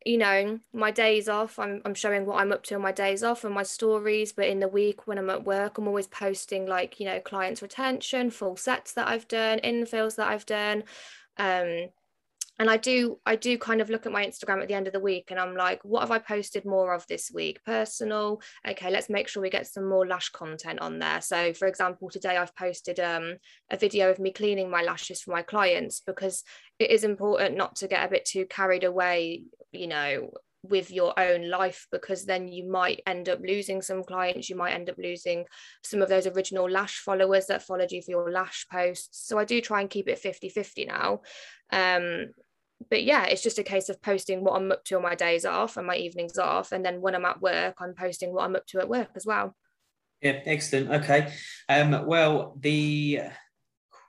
you 0.04 0.16
know, 0.16 0.58
my 0.72 0.90
days 0.90 1.28
off, 1.28 1.58
I'm, 1.58 1.82
I'm 1.84 1.94
showing 1.94 2.24
what 2.24 2.40
I'm 2.40 2.52
up 2.52 2.62
to 2.64 2.74
on 2.74 2.80
my 2.80 2.92
days 2.92 3.22
off 3.22 3.44
and 3.44 3.54
my 3.54 3.62
stories. 3.62 4.32
But 4.32 4.48
in 4.48 4.60
the 4.60 4.68
week 4.68 5.06
when 5.06 5.18
I'm 5.18 5.30
at 5.30 5.44
work, 5.44 5.76
I'm 5.76 5.88
always 5.88 6.06
posting 6.06 6.66
like, 6.66 6.98
you 7.00 7.06
know, 7.06 7.20
clients 7.20 7.60
retention, 7.60 8.30
full 8.30 8.56
sets 8.56 8.94
that 8.94 9.08
I've 9.08 9.28
done, 9.28 9.60
infills 9.62 10.16
that 10.16 10.28
I've 10.28 10.46
done. 10.46 10.84
Um, 11.36 11.90
and 12.60 12.70
i 12.70 12.76
do 12.76 13.18
i 13.26 13.34
do 13.34 13.58
kind 13.58 13.80
of 13.80 13.90
look 13.90 14.06
at 14.06 14.12
my 14.12 14.24
instagram 14.24 14.62
at 14.62 14.68
the 14.68 14.74
end 14.74 14.86
of 14.86 14.92
the 14.92 15.00
week 15.00 15.30
and 15.30 15.40
i'm 15.40 15.56
like 15.56 15.80
what 15.82 16.02
have 16.02 16.10
i 16.12 16.18
posted 16.18 16.64
more 16.64 16.94
of 16.94 17.04
this 17.08 17.30
week? 17.34 17.58
Personal? 17.64 18.40
Okay 18.68 18.90
let's 18.90 19.10
make 19.10 19.26
sure 19.26 19.42
we 19.42 19.50
get 19.50 19.66
some 19.66 19.88
more 19.88 20.06
lash 20.06 20.28
content 20.28 20.78
on 20.80 20.98
there. 20.98 21.20
So 21.20 21.52
for 21.54 21.66
example 21.66 22.10
today 22.10 22.36
i've 22.36 22.54
posted 22.54 23.00
um, 23.00 23.36
a 23.70 23.76
video 23.76 24.10
of 24.10 24.20
me 24.20 24.30
cleaning 24.30 24.70
my 24.70 24.82
lashes 24.82 25.22
for 25.22 25.32
my 25.32 25.42
clients 25.42 26.02
because 26.06 26.44
it 26.78 26.90
is 26.90 27.02
important 27.02 27.56
not 27.56 27.76
to 27.76 27.88
get 27.88 28.04
a 28.04 28.10
bit 28.10 28.24
too 28.26 28.46
carried 28.46 28.84
away 28.84 29.42
you 29.72 29.86
know 29.86 30.30
with 30.62 30.90
your 30.90 31.18
own 31.18 31.48
life 31.48 31.86
because 31.90 32.26
then 32.26 32.46
you 32.46 32.70
might 32.70 33.00
end 33.06 33.30
up 33.30 33.40
losing 33.40 33.80
some 33.80 34.04
clients. 34.04 34.50
You 34.50 34.56
might 34.56 34.74
end 34.74 34.90
up 34.90 34.96
losing 34.98 35.46
some 35.82 36.02
of 36.02 36.10
those 36.10 36.26
original 36.26 36.68
lash 36.68 36.98
followers 36.98 37.46
that 37.46 37.62
followed 37.62 37.90
you 37.90 38.02
for 38.02 38.10
your 38.10 38.30
lash 38.30 38.66
posts. 38.70 39.26
So 39.26 39.38
i 39.38 39.44
do 39.44 39.62
try 39.62 39.80
and 39.80 39.88
keep 39.88 40.06
it 40.06 40.18
50 40.18 40.50
50 40.50 40.84
now. 40.84 41.20
Um, 41.72 42.26
but 42.88 43.04
yeah, 43.04 43.24
it's 43.26 43.42
just 43.42 43.58
a 43.58 43.64
case 43.64 43.88
of 43.88 44.00
posting 44.00 44.42
what 44.42 44.56
I'm 44.56 44.72
up 44.72 44.84
to 44.86 44.96
on 44.96 45.02
my 45.02 45.14
days 45.14 45.44
off 45.44 45.76
and 45.76 45.86
my 45.86 45.96
evenings 45.96 46.38
off. 46.38 46.72
And 46.72 46.84
then 46.84 47.00
when 47.00 47.14
I'm 47.14 47.24
at 47.24 47.42
work, 47.42 47.74
I'm 47.78 47.94
posting 47.94 48.32
what 48.32 48.44
I'm 48.44 48.56
up 48.56 48.66
to 48.68 48.78
at 48.78 48.88
work 48.88 49.10
as 49.16 49.26
well. 49.26 49.54
Yeah, 50.22 50.40
excellent. 50.44 50.90
Okay. 51.02 51.32
Um, 51.68 52.06
well, 52.06 52.56
the 52.60 53.20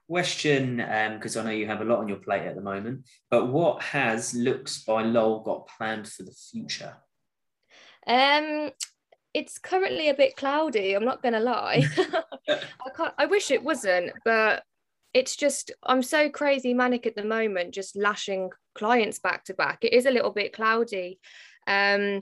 question, 0.09 0.77
because 0.77 1.37
um, 1.37 1.41
I 1.41 1.49
know 1.49 1.55
you 1.55 1.67
have 1.67 1.81
a 1.81 1.85
lot 1.85 1.99
on 1.99 2.07
your 2.07 2.17
plate 2.17 2.43
at 2.43 2.55
the 2.55 2.61
moment, 2.61 3.07
but 3.29 3.47
what 3.47 3.81
has 3.81 4.33
Looks 4.33 4.83
by 4.83 5.03
Lol 5.03 5.41
got 5.41 5.67
planned 5.67 6.07
for 6.07 6.23
the 6.23 6.35
future? 6.51 6.97
Um, 8.07 8.71
it's 9.33 9.57
currently 9.57 10.09
a 10.09 10.13
bit 10.13 10.35
cloudy. 10.35 10.93
I'm 10.93 11.05
not 11.05 11.21
going 11.21 11.33
to 11.33 11.39
lie. 11.39 11.83
I 12.49 12.89
can't. 12.95 13.13
I 13.17 13.25
wish 13.25 13.51
it 13.51 13.63
wasn't, 13.63 14.11
but 14.25 14.63
it's 15.13 15.35
just 15.35 15.71
I'm 15.83 16.03
so 16.03 16.29
crazy 16.29 16.73
manic 16.73 17.05
at 17.05 17.15
the 17.15 17.23
moment, 17.23 17.73
just 17.73 17.95
lashing 17.95 18.49
clients 18.75 19.19
back 19.19 19.43
to 19.45 19.53
back. 19.53 19.79
It 19.83 19.93
is 19.93 20.05
a 20.05 20.11
little 20.11 20.31
bit 20.31 20.53
cloudy. 20.53 21.19
Um, 21.67 22.21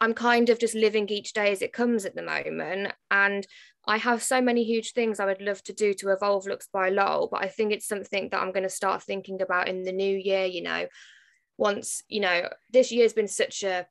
I'm 0.00 0.14
kind 0.14 0.50
of 0.50 0.58
just 0.58 0.74
living 0.74 1.08
each 1.08 1.32
day 1.32 1.52
as 1.52 1.62
it 1.62 1.72
comes 1.72 2.04
at 2.04 2.14
the 2.14 2.22
moment. 2.22 2.92
And 3.10 3.46
I 3.86 3.98
have 3.98 4.22
so 4.22 4.40
many 4.40 4.64
huge 4.64 4.92
things 4.92 5.20
I 5.20 5.26
would 5.26 5.42
love 5.42 5.62
to 5.64 5.72
do 5.72 5.94
to 5.94 6.10
evolve 6.10 6.46
looks 6.46 6.68
by 6.72 6.88
Lol, 6.88 7.28
but 7.30 7.44
I 7.44 7.48
think 7.48 7.72
it's 7.72 7.86
something 7.86 8.28
that 8.30 8.40
I'm 8.40 8.52
going 8.52 8.64
to 8.64 8.70
start 8.70 9.02
thinking 9.02 9.42
about 9.42 9.68
in 9.68 9.82
the 9.82 9.92
new 9.92 10.16
year, 10.16 10.46
you 10.46 10.62
know, 10.62 10.86
once, 11.58 12.02
you 12.08 12.20
know, 12.20 12.48
this 12.70 12.90
year's 12.90 13.12
been 13.12 13.28
such 13.28 13.62
a 13.62 13.86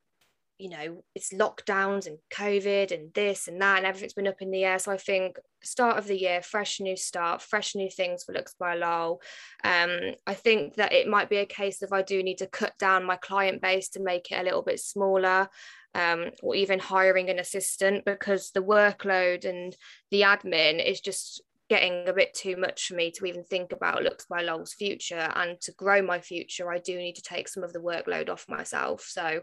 you 0.58 0.70
know 0.70 1.04
it's 1.16 1.34
lockdowns 1.34 2.06
and 2.06 2.18
covid 2.32 2.92
and 2.92 3.14
this 3.14 3.48
and 3.48 3.62
that 3.62 3.78
and 3.78 3.86
everything's 3.86 4.14
been 4.14 4.28
up 4.28 4.42
in 4.42 4.52
the 4.52 4.64
air. 4.64 4.80
So 4.80 4.92
i 4.92 4.98
think 4.98 5.38
start 5.64 5.98
of 5.98 6.08
the 6.08 6.20
year 6.20 6.42
fresh 6.42 6.80
new 6.80 6.96
start 6.96 7.42
fresh 7.42 7.76
new 7.76 7.90
things 7.90 8.24
for 8.24 8.34
looks 8.34 8.54
by 8.60 8.76
lol 8.76 9.22
um, 9.64 10.14
i 10.28 10.34
think 10.34 10.76
that 10.76 10.94
it 10.94 11.08
might 11.08 11.30
be 11.30 11.38
a 11.38 11.46
case 11.46 11.82
of 11.82 11.92
i 11.92 12.02
do 12.02 12.22
need 12.22 12.38
to 12.38 12.48
cut 12.48 12.78
down 12.78 13.06
my 13.06 13.16
client 13.16 13.62
base 13.62 13.90
to 13.90 14.02
make 14.02 14.32
it 14.32 14.40
a 14.40 14.44
little 14.44 14.62
bit 14.62 14.80
smaller 14.80 15.50
um, 15.96 16.32
or 16.42 16.56
even 16.56 16.80
hiring 16.80 17.30
an 17.30 17.40
assistant 17.40 18.06
because 18.06 18.52
the 18.52 18.64
workload 18.64 19.46
and 19.46 19.76
the 20.12 20.22
admin 20.22 20.84
is 20.84 21.00
just 21.00 21.42
getting 21.70 22.08
a 22.08 22.14
bit 22.14 22.34
too 22.34 22.58
much 22.58 22.88
for 22.88 22.96
me 22.96 23.10
to 23.12 23.26
even 23.26 23.44
think 23.44 23.72
about 23.72 24.04
looks 24.04 24.26
by 24.26 24.42
lol's 24.42 24.74
future. 24.74 25.32
And 25.36 25.60
to 25.62 25.72
grow 25.72 26.02
my 26.02 26.20
future 26.20 26.72
i 26.72 26.80
do 26.80 26.98
need 26.98 27.16
to 27.16 27.22
take 27.22 27.48
some 27.48 27.64
of 27.64 27.74
the 27.74 27.80
workload 27.80 28.30
off 28.30 28.50
myself. 28.50 29.06
So 29.08 29.42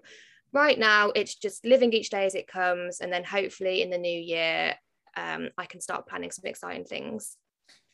right 0.53 0.79
now 0.79 1.11
it's 1.15 1.35
just 1.35 1.65
living 1.65 1.93
each 1.93 2.11
day 2.11 2.25
as 2.27 2.35
it 2.35 2.47
comes 2.47 3.01
and 3.01 3.13
then 3.13 3.25
hopefully 3.25 3.83
in 3.83 3.91
the 3.91 3.99
new 3.99 4.19
year 4.21 4.75
um, 5.17 5.49
i 5.59 5.67
can 5.67 5.81
start 5.81 6.07
planning 6.07 6.31
some 6.31 6.45
exciting 6.47 6.85
things. 6.85 7.37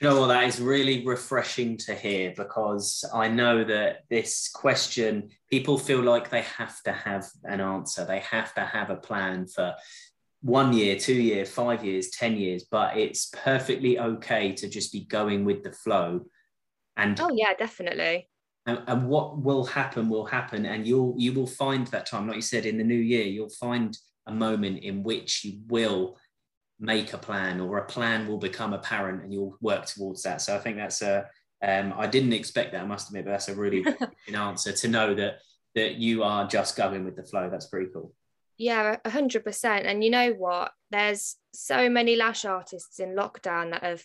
You 0.00 0.10
know 0.10 0.20
what? 0.20 0.26
That 0.26 0.44
is 0.44 0.60
really 0.60 1.06
refreshing 1.06 1.78
to 1.78 1.94
hear 1.94 2.34
because 2.36 3.04
i 3.14 3.28
know 3.28 3.64
that 3.64 4.02
this 4.10 4.50
question 4.52 5.30
people 5.50 5.78
feel 5.78 6.02
like 6.02 6.28
they 6.28 6.42
have 6.42 6.82
to 6.82 6.92
have 6.92 7.26
an 7.44 7.60
answer. 7.60 8.04
They 8.04 8.20
have 8.20 8.52
to 8.54 8.60
have 8.60 8.90
a 8.90 8.96
plan 8.96 9.46
for 9.46 9.74
one 10.42 10.72
year 10.72 10.96
two 10.96 11.14
year 11.14 11.44
five 11.44 11.84
years 11.84 12.10
ten 12.10 12.36
years 12.36 12.64
but 12.70 12.96
it's 12.96 13.30
perfectly 13.32 13.98
okay 13.98 14.52
to 14.52 14.68
just 14.68 14.92
be 14.92 15.00
going 15.00 15.44
with 15.44 15.62
the 15.64 15.72
flow 15.72 16.20
and 16.96 17.18
oh 17.20 17.30
yeah 17.34 17.52
definitely 17.54 18.28
and, 18.66 18.82
and 18.86 19.08
what 19.08 19.38
will 19.38 19.64
happen 19.64 20.08
will 20.08 20.26
happen 20.26 20.66
and 20.66 20.86
you'll 20.86 21.14
you 21.16 21.32
will 21.32 21.46
find 21.46 21.86
that 21.88 22.06
time 22.06 22.26
like 22.26 22.36
you 22.36 22.42
said 22.42 22.66
in 22.66 22.76
the 22.76 22.84
new 22.84 22.94
year 22.94 23.24
you'll 23.24 23.48
find 23.48 23.96
a 24.26 24.32
moment 24.32 24.82
in 24.82 25.02
which 25.02 25.44
you 25.44 25.60
will 25.68 26.18
make 26.78 27.12
a 27.12 27.18
plan 27.18 27.60
or 27.60 27.78
a 27.78 27.86
plan 27.86 28.26
will 28.26 28.38
become 28.38 28.74
apparent 28.74 29.22
and 29.22 29.32
you'll 29.32 29.56
work 29.60 29.86
towards 29.86 30.22
that. 30.22 30.42
So 30.42 30.54
i 30.54 30.58
think 30.58 30.76
that's 30.76 31.02
a 31.02 31.26
um, 31.62 31.94
i 31.96 32.06
didn't 32.06 32.34
expect 32.34 32.72
that 32.72 32.82
i 32.82 32.84
must 32.84 33.08
admit 33.08 33.24
but 33.24 33.30
that's 33.30 33.48
a 33.48 33.54
really 33.54 33.82
good 34.26 34.34
answer 34.34 34.72
to 34.72 34.88
know 34.88 35.14
that 35.14 35.38
that 35.74 35.96
you 35.96 36.22
are 36.22 36.48
just 36.48 36.74
going 36.74 37.04
with 37.04 37.16
the 37.16 37.22
flow. 37.22 37.48
That's 37.50 37.66
pretty 37.66 37.90
cool. 37.92 38.12
Yeah 38.58 38.96
100% 39.04 39.64
and 39.84 40.02
you 40.02 40.10
know 40.10 40.32
what? 40.32 40.72
There's 40.90 41.36
so 41.52 41.88
many 41.88 42.16
lash 42.16 42.44
artists 42.44 42.98
in 42.98 43.14
lockdown 43.14 43.70
that 43.70 43.82
have 43.84 44.04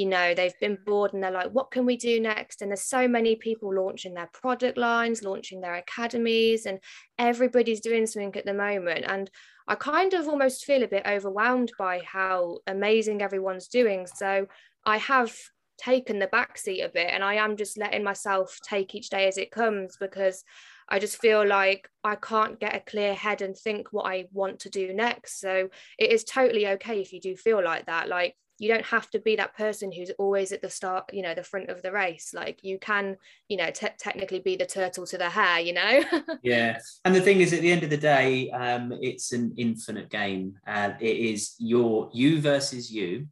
you 0.00 0.06
know 0.06 0.32
they've 0.32 0.58
been 0.60 0.78
bored 0.86 1.12
and 1.12 1.22
they're 1.22 1.30
like 1.30 1.50
what 1.50 1.70
can 1.70 1.84
we 1.84 1.94
do 1.94 2.18
next 2.18 2.62
and 2.62 2.70
there's 2.70 2.80
so 2.80 3.06
many 3.06 3.36
people 3.36 3.74
launching 3.74 4.14
their 4.14 4.30
product 4.32 4.78
lines 4.78 5.22
launching 5.22 5.60
their 5.60 5.74
academies 5.74 6.64
and 6.64 6.78
everybody's 7.18 7.80
doing 7.80 8.06
something 8.06 8.34
at 8.34 8.46
the 8.46 8.54
moment 8.54 9.04
and 9.06 9.30
i 9.68 9.74
kind 9.74 10.14
of 10.14 10.26
almost 10.26 10.64
feel 10.64 10.82
a 10.82 10.88
bit 10.88 11.06
overwhelmed 11.06 11.70
by 11.78 12.00
how 12.06 12.56
amazing 12.66 13.20
everyone's 13.20 13.68
doing 13.68 14.06
so 14.06 14.46
i 14.86 14.96
have 14.96 15.36
taken 15.76 16.18
the 16.18 16.26
back 16.28 16.56
seat 16.56 16.80
a 16.80 16.88
bit 16.88 17.10
and 17.10 17.22
i 17.22 17.34
am 17.34 17.54
just 17.54 17.76
letting 17.76 18.02
myself 18.02 18.58
take 18.62 18.94
each 18.94 19.10
day 19.10 19.28
as 19.28 19.36
it 19.36 19.50
comes 19.50 19.98
because 20.00 20.44
I 20.92 20.98
just 20.98 21.20
feel 21.20 21.46
like 21.46 21.88
I 22.02 22.16
can't 22.16 22.58
get 22.58 22.74
a 22.74 22.80
clear 22.80 23.14
head 23.14 23.42
and 23.42 23.56
think 23.56 23.92
what 23.92 24.06
I 24.06 24.26
want 24.32 24.58
to 24.60 24.70
do 24.70 24.92
next. 24.92 25.38
So 25.40 25.68
it 26.00 26.10
is 26.10 26.24
totally 26.24 26.66
okay 26.66 27.00
if 27.00 27.12
you 27.12 27.20
do 27.20 27.36
feel 27.36 27.62
like 27.62 27.86
that. 27.86 28.08
Like 28.08 28.34
you 28.60 28.68
don't 28.68 28.84
have 28.84 29.10
to 29.10 29.18
be 29.18 29.36
that 29.36 29.56
person 29.56 29.90
who's 29.90 30.10
always 30.18 30.52
at 30.52 30.60
the 30.60 30.68
start 30.68 31.12
you 31.14 31.22
know 31.22 31.34
the 31.34 31.42
front 31.42 31.70
of 31.70 31.80
the 31.82 31.90
race. 31.90 32.32
Like 32.34 32.62
you 32.62 32.78
can 32.78 33.16
you 33.48 33.56
know 33.56 33.70
te- 33.70 33.88
technically 33.98 34.38
be 34.38 34.54
the 34.54 34.66
turtle 34.66 35.06
to 35.06 35.18
the 35.18 35.30
hare 35.30 35.58
you 35.58 35.72
know? 35.72 36.04
Yeah. 36.42 36.78
And 37.04 37.14
the 37.14 37.22
thing 37.22 37.40
is 37.40 37.52
at 37.52 37.62
the 37.62 37.72
end 37.72 37.82
of 37.82 37.90
the 37.90 37.96
day 37.96 38.50
um, 38.50 38.92
it's 39.00 39.32
an 39.32 39.54
infinite 39.56 40.10
game. 40.10 40.58
Uh, 40.66 40.90
it 41.00 41.16
is 41.16 41.54
your 41.58 42.10
you 42.12 42.40
versus 42.40 42.92
you. 42.92 43.26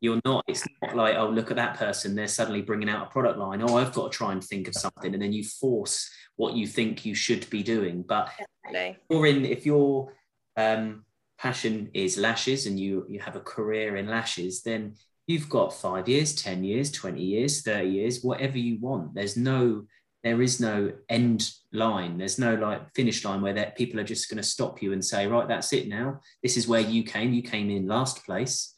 You're 0.00 0.20
not 0.24 0.44
it's 0.48 0.66
not 0.82 0.96
like 0.96 1.14
oh 1.16 1.28
look 1.28 1.50
at 1.50 1.56
that 1.56 1.78
person. 1.78 2.16
They're 2.16 2.26
suddenly 2.26 2.60
bringing 2.60 2.88
out 2.90 3.06
a 3.06 3.10
product 3.10 3.38
line. 3.38 3.62
Oh 3.62 3.76
i've 3.76 3.94
got 3.94 4.10
to 4.10 4.18
try 4.18 4.32
and 4.32 4.42
think 4.42 4.66
of 4.66 4.74
something. 4.74 5.14
And 5.14 5.22
then 5.22 5.32
you 5.32 5.44
force 5.44 6.10
what 6.34 6.54
you 6.54 6.66
think 6.66 7.06
you 7.06 7.14
should 7.14 7.48
be 7.48 7.62
doing. 7.62 8.02
But 8.02 8.30
Definitely. 8.64 8.98
you're 9.08 9.26
in 9.26 9.44
if 9.44 9.64
you're 9.64 10.12
um, 10.56 11.04
passion 11.44 11.90
is 11.92 12.16
lashes 12.16 12.64
and 12.66 12.80
you 12.80 13.04
you 13.06 13.20
have 13.20 13.36
a 13.36 13.46
career 13.54 13.96
in 13.96 14.06
lashes 14.08 14.62
then 14.62 14.94
you've 15.26 15.50
got 15.50 15.74
5 15.74 16.08
years 16.08 16.34
10 16.34 16.64
years 16.64 16.90
20 16.90 17.22
years 17.22 17.60
30 17.60 17.88
years 17.88 18.24
whatever 18.24 18.58
you 18.58 18.78
want. 18.80 19.14
There's 19.14 19.36
no 19.36 19.86
there 20.22 20.40
is 20.40 20.58
no 20.58 20.90
end 21.10 21.50
line. 21.70 22.16
There's 22.16 22.38
no 22.38 22.54
like 22.54 22.80
finish 22.94 23.22
line 23.26 23.42
where 23.42 23.52
that 23.52 23.76
people 23.76 24.00
are 24.00 24.10
just 24.14 24.30
going 24.30 24.42
to 24.42 24.54
stop 24.56 24.80
you 24.80 24.94
and 24.94 25.04
say 25.04 25.26
right 25.26 25.46
that's 25.46 25.74
it 25.74 25.86
now. 25.86 26.20
This 26.42 26.56
is 26.56 26.66
where 26.66 26.80
you 26.80 27.02
came. 27.02 27.34
You 27.34 27.42
came 27.42 27.68
in 27.68 27.86
last 27.86 28.24
place. 28.24 28.74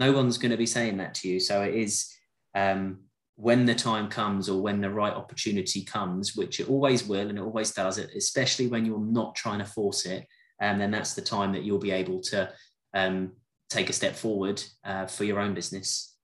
No 0.00 0.10
one's 0.10 0.38
going 0.38 0.50
to 0.50 0.64
be 0.64 0.74
saying 0.76 0.96
that 0.96 1.14
to 1.18 1.28
you. 1.28 1.38
So 1.38 1.62
it 1.62 1.74
is 1.74 2.12
um, 2.56 2.98
when 3.36 3.64
the 3.64 3.76
time 3.76 4.08
comes 4.08 4.48
or 4.48 4.60
when 4.60 4.80
the 4.80 4.90
right 4.90 5.14
opportunity 5.22 5.84
comes 5.84 6.34
which 6.34 6.58
it 6.58 6.68
always 6.68 7.06
will 7.06 7.28
and 7.28 7.38
it 7.38 7.48
always 7.48 7.70
does 7.70 7.96
it 7.96 8.10
especially 8.16 8.66
when 8.66 8.84
you're 8.84 9.12
not 9.20 9.36
trying 9.36 9.60
to 9.60 9.72
force 9.76 10.06
it 10.06 10.26
and 10.60 10.80
then 10.80 10.90
that's 10.90 11.14
the 11.14 11.22
time 11.22 11.52
that 11.52 11.62
you'll 11.62 11.78
be 11.78 11.90
able 11.90 12.20
to 12.20 12.50
um, 12.94 13.32
take 13.68 13.90
a 13.90 13.92
step 13.92 14.16
forward 14.16 14.62
uh, 14.84 15.06
for 15.06 15.24
your 15.24 15.40
own 15.40 15.54
business. 15.54 16.16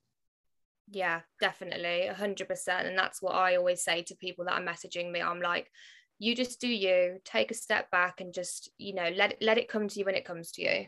Yeah 0.90 1.20
definitely 1.40 2.11
100% 2.12 2.68
and 2.68 2.99
that's 2.99 3.23
what 3.23 3.35
i 3.35 3.57
always 3.57 3.83
say 3.83 4.03
to 4.03 4.14
people 4.16 4.44
that 4.44 4.61
are 4.61 4.64
messaging 4.64 5.11
me. 5.11 5.20
I'm 5.23 5.40
like 5.40 5.70
you 6.18 6.35
just 6.35 6.61
do 6.61 6.68
you. 6.68 7.18
Take 7.25 7.51
a 7.51 7.55
step 7.55 7.90
back 7.90 8.20
and 8.20 8.33
just 8.33 8.70
you 8.79 8.94
know 8.94 9.11
let 9.16 9.33
it 9.33 9.38
let 9.40 9.59
it 9.59 9.68
come 9.68 9.88
to 9.88 9.99
you 9.99 10.05
when 10.05 10.14
it 10.14 10.25
comes 10.25 10.53
to 10.53 10.62
you. 10.62 10.87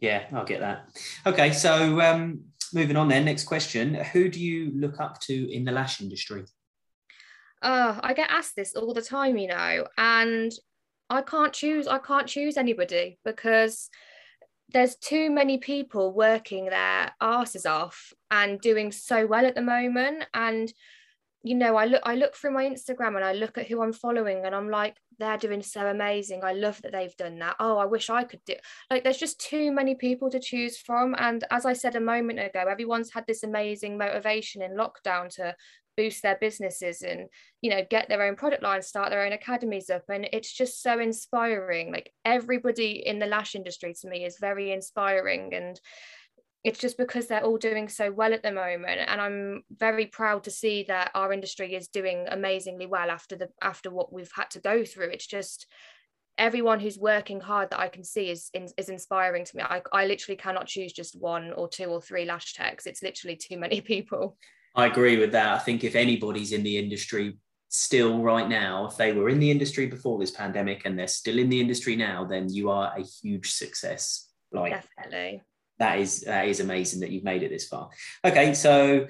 Yeah 0.00 0.26
i'll 0.32 0.44
get 0.44 0.60
that. 0.60 0.88
Okay 1.26 1.52
so 1.52 2.00
um 2.00 2.40
moving 2.72 2.96
on 2.96 3.08
then 3.08 3.24
next 3.24 3.44
question. 3.44 3.94
Who 3.94 4.28
do 4.28 4.40
you 4.40 4.72
look 4.74 5.00
up 5.00 5.20
to 5.22 5.52
in 5.52 5.64
the 5.64 5.72
lash 5.72 6.00
industry? 6.00 6.44
Oh 7.62 8.00
i 8.02 8.14
get 8.14 8.30
asked 8.30 8.56
this 8.56 8.74
all 8.74 8.94
the 8.94 9.02
time 9.02 9.36
you 9.36 9.48
know 9.48 9.86
and 9.96 10.52
I 11.12 11.20
can't 11.20 11.52
choose 11.52 11.86
I 11.86 11.98
can't 11.98 12.26
choose 12.26 12.56
anybody 12.56 13.18
because 13.22 13.90
there's 14.72 14.96
too 14.96 15.30
many 15.30 15.58
people 15.58 16.12
working 16.12 16.64
their 16.64 17.12
asses 17.20 17.66
off 17.66 18.14
and 18.30 18.58
doing 18.58 18.90
so 18.90 19.26
well 19.26 19.44
at 19.44 19.54
the 19.54 19.60
moment. 19.60 20.24
And 20.32 20.72
you 21.44 21.54
know 21.54 21.76
I 21.76 21.84
look 21.84 22.00
I 22.04 22.14
look 22.14 22.34
through 22.34 22.52
my 22.52 22.64
Instagram 22.64 23.16
and 23.16 23.24
I 23.24 23.34
look 23.34 23.58
at 23.58 23.66
who 23.66 23.82
I'm 23.82 23.92
following 23.92 24.46
and 24.46 24.54
I'm 24.54 24.70
like 24.70 24.96
they're 25.18 25.36
doing 25.36 25.62
so 25.62 25.86
amazing. 25.86 26.44
I 26.44 26.54
love 26.54 26.80
that 26.82 26.92
they've 26.92 27.16
done 27.16 27.38
that. 27.40 27.56
Oh 27.60 27.76
I 27.76 27.84
wish 27.84 28.08
I 28.08 28.24
could 28.24 28.40
do 28.46 28.54
like 28.90 29.04
there's 29.04 29.18
just 29.18 29.38
too 29.38 29.70
many 29.70 29.94
people 29.94 30.30
to 30.30 30.40
choose 30.40 30.78
from. 30.78 31.14
And 31.18 31.44
as 31.50 31.66
I 31.66 31.74
said 31.74 31.94
a 31.94 32.00
moment 32.00 32.38
ago 32.38 32.64
everyone's 32.70 33.12
had 33.12 33.26
this 33.26 33.42
amazing 33.42 33.98
motivation 33.98 34.62
in 34.62 34.78
lockdown 34.78 35.28
to 35.34 35.54
boost 35.96 36.22
their 36.22 36.38
businesses 36.40 37.02
and 37.02 37.28
you 37.60 37.70
know 37.70 37.84
get 37.88 38.08
their 38.08 38.22
own 38.22 38.36
product 38.36 38.62
line 38.62 38.82
start 38.82 39.10
their 39.10 39.24
own 39.24 39.32
academies 39.32 39.90
up 39.90 40.02
and 40.08 40.28
it's 40.32 40.52
just 40.52 40.82
so 40.82 40.98
inspiring 40.98 41.92
like 41.92 42.12
everybody 42.24 43.06
in 43.06 43.18
the 43.18 43.26
lash 43.26 43.54
industry 43.54 43.94
to 43.94 44.08
me 44.08 44.24
is 44.24 44.38
very 44.40 44.72
inspiring 44.72 45.54
and 45.54 45.80
it's 46.64 46.78
just 46.78 46.96
because 46.96 47.26
they're 47.26 47.44
all 47.44 47.58
doing 47.58 47.88
so 47.88 48.10
well 48.12 48.32
at 48.32 48.42
the 48.42 48.52
moment 48.52 49.00
and 49.06 49.20
i'm 49.20 49.62
very 49.70 50.06
proud 50.06 50.44
to 50.44 50.50
see 50.50 50.84
that 50.84 51.10
our 51.14 51.32
industry 51.32 51.74
is 51.74 51.88
doing 51.88 52.26
amazingly 52.30 52.86
well 52.86 53.10
after 53.10 53.36
the 53.36 53.48
after 53.60 53.90
what 53.90 54.12
we've 54.12 54.32
had 54.34 54.50
to 54.50 54.60
go 54.60 54.84
through 54.84 55.10
it's 55.10 55.26
just 55.26 55.66
everyone 56.38 56.80
who's 56.80 56.98
working 56.98 57.40
hard 57.40 57.70
that 57.70 57.80
I 57.80 57.88
can 57.88 58.04
see 58.04 58.30
is 58.30 58.50
is 58.54 58.88
inspiring 58.88 59.44
to 59.44 59.56
me. 59.56 59.62
I, 59.62 59.82
I 59.92 60.06
literally 60.06 60.36
cannot 60.36 60.66
choose 60.66 60.92
just 60.92 61.20
one 61.20 61.52
or 61.52 61.68
two 61.68 61.86
or 61.86 62.00
three 62.00 62.24
lash 62.24 62.54
techs. 62.54 62.86
It's 62.86 63.02
literally 63.02 63.36
too 63.36 63.58
many 63.58 63.80
people. 63.92 64.36
I 64.74 64.86
agree 64.86 65.18
with 65.18 65.32
that. 65.32 65.54
I 65.54 65.58
think 65.58 65.84
if 65.84 65.94
anybody's 65.94 66.52
in 66.52 66.62
the 66.62 66.78
industry 66.78 67.38
still 67.68 68.22
right 68.22 68.48
now, 68.48 68.86
if 68.86 68.96
they 68.96 69.12
were 69.12 69.28
in 69.28 69.38
the 69.38 69.50
industry 69.50 69.86
before 69.86 70.18
this 70.18 70.30
pandemic 70.30 70.82
and 70.84 70.98
they're 70.98 71.08
still 71.08 71.38
in 71.38 71.48
the 71.48 71.60
industry 71.60 71.96
now, 71.96 72.24
then 72.24 72.52
you 72.52 72.70
are 72.70 72.92
a 72.96 73.02
huge 73.02 73.52
success. 73.52 74.28
Like 74.50 74.72
definitely. 74.72 75.42
That 75.78 75.98
is 75.98 76.20
that 76.22 76.48
is 76.48 76.60
amazing 76.60 77.00
that 77.00 77.10
you've 77.10 77.24
made 77.24 77.42
it 77.42 77.50
this 77.50 77.66
far. 77.66 77.90
Okay, 78.24 78.54
so 78.54 79.06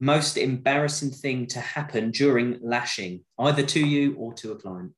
most 0.00 0.36
embarrassing 0.36 1.10
thing 1.10 1.46
to 1.46 1.60
happen 1.60 2.10
during 2.10 2.58
lashing, 2.62 3.24
either 3.38 3.62
to 3.62 3.80
you 3.80 4.14
or 4.16 4.32
to 4.34 4.52
a 4.52 4.56
client? 4.56 4.92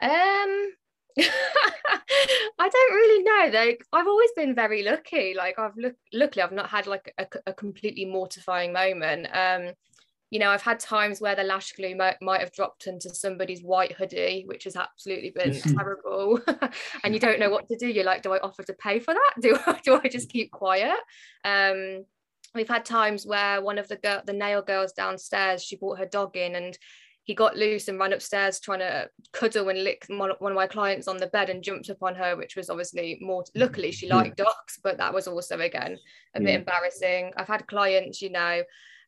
Um, 0.00 0.72
I 2.58 2.68
don't 2.68 2.94
really 2.94 3.22
know. 3.22 3.58
Like 3.58 3.84
I've 3.92 4.06
always 4.06 4.30
been 4.36 4.54
very 4.54 4.82
lucky. 4.82 5.34
Like 5.36 5.58
I've 5.58 5.76
look 5.76 5.94
luckily 6.12 6.42
I've 6.42 6.52
not 6.52 6.70
had 6.70 6.86
like 6.86 7.12
a, 7.18 7.26
a 7.46 7.52
completely 7.52 8.04
mortifying 8.04 8.72
moment. 8.72 9.28
Um, 9.32 9.74
you 10.30 10.40
know, 10.40 10.50
I've 10.50 10.62
had 10.62 10.80
times 10.80 11.20
where 11.20 11.36
the 11.36 11.44
lash 11.44 11.72
glue 11.74 11.94
might, 11.94 12.16
might 12.20 12.40
have 12.40 12.50
dropped 12.50 12.88
into 12.88 13.14
somebody's 13.14 13.62
white 13.62 13.92
hoodie, 13.92 14.42
which 14.48 14.64
has 14.64 14.74
absolutely 14.74 15.30
been 15.30 15.52
terrible. 15.76 16.40
and 17.04 17.14
you 17.14 17.20
don't 17.20 17.38
know 17.38 17.50
what 17.50 17.68
to 17.68 17.76
do. 17.76 17.86
You're 17.86 18.04
like, 18.04 18.22
do 18.22 18.32
I 18.32 18.40
offer 18.40 18.64
to 18.64 18.72
pay 18.72 18.98
for 18.98 19.14
that? 19.14 19.34
Do 19.40 19.56
I, 19.64 19.78
do 19.84 20.00
I 20.02 20.08
just 20.08 20.28
keep 20.28 20.50
quiet? 20.50 20.98
Um, 21.44 22.04
we've 22.52 22.68
had 22.68 22.84
times 22.84 23.24
where 23.24 23.62
one 23.62 23.78
of 23.78 23.86
the 23.86 23.94
girl, 23.94 24.22
the 24.26 24.32
nail 24.32 24.60
girls 24.62 24.92
downstairs, 24.92 25.62
she 25.62 25.76
brought 25.76 25.98
her 25.98 26.06
dog 26.06 26.36
in 26.36 26.56
and 26.56 26.76
he 27.24 27.34
got 27.34 27.56
loose 27.56 27.88
and 27.88 27.98
ran 27.98 28.12
upstairs 28.12 28.60
trying 28.60 28.80
to 28.80 29.08
cuddle 29.32 29.70
and 29.70 29.82
lick 29.82 30.04
one 30.08 30.30
of 30.30 30.40
my 30.40 30.66
clients 30.66 31.08
on 31.08 31.16
the 31.16 31.26
bed 31.26 31.48
and 31.48 31.64
jumped 31.64 31.88
up 31.88 32.02
on 32.02 32.14
her, 32.14 32.36
which 32.36 32.54
was 32.54 32.68
obviously 32.68 33.18
more. 33.20 33.44
Luckily, 33.54 33.92
she 33.92 34.08
liked 34.08 34.36
dogs, 34.36 34.78
but 34.82 34.98
that 34.98 35.12
was 35.12 35.26
also 35.26 35.58
again 35.58 35.98
a 36.34 36.40
bit 36.40 36.54
embarrassing. 36.54 37.32
I've 37.36 37.48
had 37.48 37.66
clients, 37.66 38.20
you 38.20 38.30
know, 38.30 38.62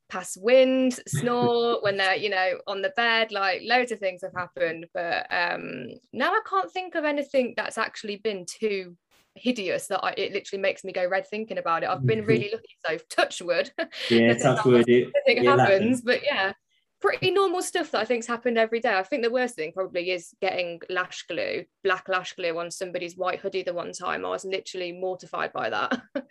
pass 0.09 0.35
wind, 0.35 0.99
snore 1.07 1.83
when 1.83 1.99
they're, 1.99 2.17
you 2.17 2.31
know, 2.31 2.59
on 2.67 2.81
the 2.81 2.93
bed. 2.97 3.33
Like 3.33 3.61
loads 3.65 3.93
of 3.93 3.99
things 3.99 4.23
have 4.23 4.35
happened, 4.35 4.87
but 4.95 5.27
um, 5.31 5.89
now 6.15 6.33
I 6.33 6.41
can't 6.49 6.73
think 6.73 6.95
of 6.95 7.05
anything 7.05 7.53
that's 7.55 7.77
actually 7.77 8.17
been 8.17 8.47
too 8.47 8.97
hideous 9.35 9.89
that 9.89 10.03
I, 10.03 10.15
it 10.17 10.33
literally 10.33 10.63
makes 10.63 10.85
me 10.85 10.93
go 10.93 11.07
red 11.07 11.27
thinking 11.27 11.59
about 11.59 11.83
it. 11.83 11.91
I've 11.91 12.07
been 12.07 12.25
really 12.25 12.51
lucky, 12.51 12.77
so 12.87 12.97
touch 13.11 13.43
wood. 13.43 13.71
Yeah, 14.11 14.39
touch 14.39 14.65
wood. 14.65 14.89
It, 14.89 15.13
it 15.27 15.45
happens, 15.45 16.01
but 16.01 16.25
yeah, 16.25 16.55
pretty 17.01 17.31
normal 17.31 17.63
stuff 17.63 17.91
that 17.91 18.01
I 18.01 18.05
think's 18.05 18.27
happened 18.27 18.59
every 18.59 18.81
day. 18.81 18.95
I 18.95 19.03
think 19.03 19.23
the 19.23 19.31
worst 19.31 19.55
thing 19.55 19.73
probably 19.73 20.11
is 20.11 20.35
getting 20.41 20.81
lash 20.89 21.25
glue, 21.29 21.65
black 21.85 22.09
lash 22.09 22.35
glue 22.35 22.59
on 22.59 22.71
somebody's 22.71 23.17
white 23.17 23.41
hoodie 23.41 23.63
the 23.63 23.75
one 23.75 23.93
time. 23.93 24.25
I 24.25 24.31
was 24.31 24.45
literally 24.45 24.93
mortified 24.93 25.53
by 25.53 25.71
that. 25.71 26.01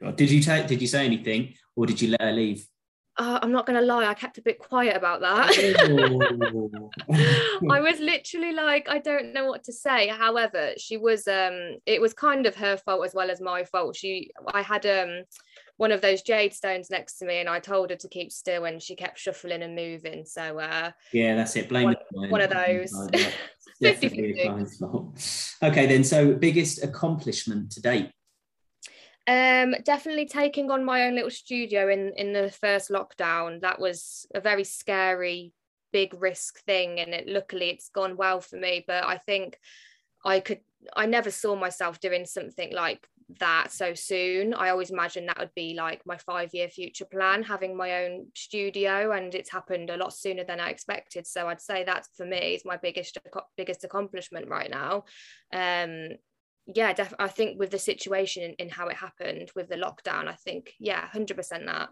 God, 0.00 0.16
did 0.16 0.30
you 0.30 0.40
take? 0.40 0.66
Did 0.66 0.80
you 0.80 0.88
say 0.88 1.04
anything, 1.04 1.54
or 1.76 1.86
did 1.86 2.00
you 2.00 2.10
let 2.10 2.22
her 2.22 2.32
leave? 2.32 2.66
Uh, 3.18 3.38
I'm 3.42 3.52
not 3.52 3.66
gonna 3.66 3.82
lie, 3.82 4.06
I 4.06 4.14
kept 4.14 4.38
a 4.38 4.42
bit 4.42 4.58
quiet 4.58 4.96
about 4.96 5.20
that. 5.20 5.50
Oh. 7.10 7.70
I 7.70 7.80
was 7.80 8.00
literally 8.00 8.54
like, 8.54 8.88
I 8.88 8.98
don't 8.98 9.34
know 9.34 9.46
what 9.46 9.64
to 9.64 9.72
say. 9.72 10.08
However, 10.08 10.72
she 10.78 10.96
was 10.96 11.28
um 11.28 11.76
it 11.84 12.00
was 12.00 12.14
kind 12.14 12.46
of 12.46 12.56
her 12.56 12.78
fault 12.78 13.04
as 13.04 13.14
well 13.14 13.30
as 13.30 13.40
my 13.40 13.64
fault. 13.64 13.96
She 13.96 14.30
I 14.46 14.62
had 14.62 14.86
um 14.86 15.24
one 15.82 15.90
of 15.90 16.00
those 16.00 16.22
jade 16.22 16.54
stones 16.54 16.90
next 16.90 17.18
to 17.18 17.24
me 17.24 17.40
and 17.40 17.48
I 17.48 17.58
told 17.58 17.90
her 17.90 17.96
to 17.96 18.08
keep 18.08 18.30
still 18.30 18.66
and 18.66 18.80
she 18.80 18.94
kept 18.94 19.18
shuffling 19.18 19.64
and 19.64 19.74
moving. 19.74 20.24
So 20.24 20.60
uh 20.60 20.92
yeah, 21.12 21.34
that's 21.34 21.56
it. 21.56 21.68
Blame 21.68 21.96
one, 22.12 22.30
one 22.30 22.40
of 22.40 22.50
those. 22.50 22.92
50 23.80 24.36
Okay, 25.64 25.86
then 25.86 26.04
so 26.04 26.34
biggest 26.34 26.84
accomplishment 26.84 27.72
to 27.72 27.82
date. 27.82 28.12
Um, 29.26 29.74
definitely 29.84 30.26
taking 30.26 30.70
on 30.70 30.84
my 30.84 31.06
own 31.06 31.16
little 31.16 31.30
studio 31.30 31.88
in 31.88 32.12
in 32.16 32.32
the 32.32 32.48
first 32.50 32.88
lockdown. 32.88 33.60
That 33.62 33.80
was 33.80 34.24
a 34.32 34.40
very 34.40 34.62
scary, 34.62 35.52
big 35.92 36.14
risk 36.14 36.60
thing, 36.64 37.00
and 37.00 37.12
it 37.12 37.26
luckily 37.26 37.70
it's 37.70 37.88
gone 37.88 38.16
well 38.16 38.40
for 38.40 38.56
me. 38.56 38.84
But 38.86 39.02
I 39.04 39.18
think 39.18 39.58
I 40.24 40.38
could. 40.38 40.60
I 40.96 41.06
never 41.06 41.30
saw 41.30 41.54
myself 41.56 41.98
doing 41.98 42.24
something 42.24 42.72
like 42.72 43.08
that 43.38 43.72
so 43.72 43.94
soon. 43.94 44.54
I 44.54 44.70
always 44.70 44.90
imagined 44.90 45.28
that 45.28 45.38
would 45.38 45.54
be 45.54 45.74
like 45.74 46.02
my 46.06 46.16
five 46.18 46.50
year 46.52 46.68
future 46.68 47.04
plan, 47.04 47.42
having 47.42 47.76
my 47.76 48.04
own 48.04 48.26
studio, 48.34 49.12
and 49.12 49.34
it's 49.34 49.50
happened 49.50 49.90
a 49.90 49.96
lot 49.96 50.14
sooner 50.14 50.44
than 50.44 50.60
I 50.60 50.70
expected. 50.70 51.26
So 51.26 51.48
I'd 51.48 51.60
say 51.60 51.84
that 51.84 52.06
for 52.16 52.26
me 52.26 52.54
is 52.54 52.64
my 52.64 52.76
biggest 52.76 53.18
biggest 53.56 53.84
accomplishment 53.84 54.48
right 54.48 54.70
now. 54.70 55.04
Um, 55.52 56.16
yeah, 56.66 56.92
def- 56.92 57.14
I 57.18 57.28
think 57.28 57.58
with 57.58 57.70
the 57.70 57.78
situation 57.78 58.44
in, 58.44 58.52
in 58.54 58.68
how 58.68 58.88
it 58.88 58.96
happened 58.96 59.50
with 59.56 59.68
the 59.68 59.76
lockdown, 59.76 60.28
I 60.28 60.34
think 60.34 60.72
yeah, 60.78 61.06
hundred 61.08 61.36
percent 61.36 61.66
that. 61.66 61.90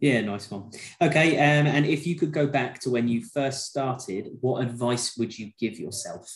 Yeah, 0.00 0.20
nice 0.20 0.50
one. 0.50 0.70
Okay, 1.00 1.36
um, 1.36 1.66
and 1.66 1.86
if 1.86 2.06
you 2.06 2.16
could 2.16 2.32
go 2.32 2.46
back 2.46 2.78
to 2.80 2.90
when 2.90 3.08
you 3.08 3.24
first 3.24 3.66
started, 3.66 4.28
what 4.40 4.62
advice 4.62 5.16
would 5.16 5.36
you 5.36 5.50
give 5.58 5.78
yourself? 5.78 6.30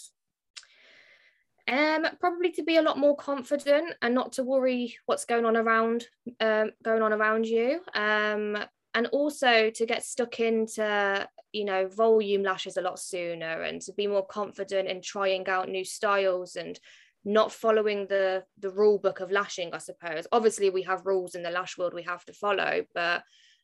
Um, 1.69 2.07
probably 2.19 2.51
to 2.53 2.63
be 2.63 2.77
a 2.77 2.83
lot 2.83 2.99
more 2.99 3.15
confident 3.15 3.95
and 4.01 4.15
not 4.15 4.33
to 4.33 4.43
worry 4.43 4.97
what's 5.05 5.27
going 5.27 5.45
on 5.45 5.57
around 5.57 6.07
um, 6.41 6.71
going 6.83 7.03
on 7.03 7.13
around 7.13 7.47
you. 7.47 7.81
Um, 7.95 8.57
and 8.95 9.07
also 9.09 9.71
to 9.71 9.87
get 9.87 10.05
stuck 10.05 10.41
into 10.41 11.29
you 11.53 11.65
know 11.65 11.89
volume 11.89 12.43
lashes 12.43 12.77
a 12.77 12.81
lot 12.81 12.99
sooner 12.99 13.63
and 13.63 13.81
to 13.83 13.93
be 13.93 14.07
more 14.07 14.27
confident 14.27 14.89
in 14.89 15.01
trying 15.01 15.47
out 15.49 15.69
new 15.69 15.85
styles 15.85 16.57
and 16.57 16.79
not 17.25 17.53
following 17.53 18.07
the 18.07 18.43
the 18.59 18.71
rule 18.71 18.99
book 18.99 19.21
of 19.21 19.31
lashing 19.31 19.73
i 19.73 19.79
suppose 19.79 20.27
obviously 20.33 20.71
we 20.71 20.83
have 20.83 21.07
rules 21.07 21.35
in 21.35 21.43
the 21.43 21.51
lash 21.51 21.77
world 21.79 21.95
we 21.95 22.03
have 22.03 22.25
to 22.25 22.33
follow 22.33 22.85
but 22.95 23.23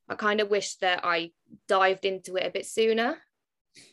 i 0.08 0.14
kind 0.14 0.40
of 0.40 0.50
wish 0.50 0.76
that 0.76 1.00
i 1.04 1.30
dived 1.68 2.04
into 2.04 2.36
it 2.36 2.46
a 2.46 2.50
bit 2.50 2.66
sooner 2.66 3.18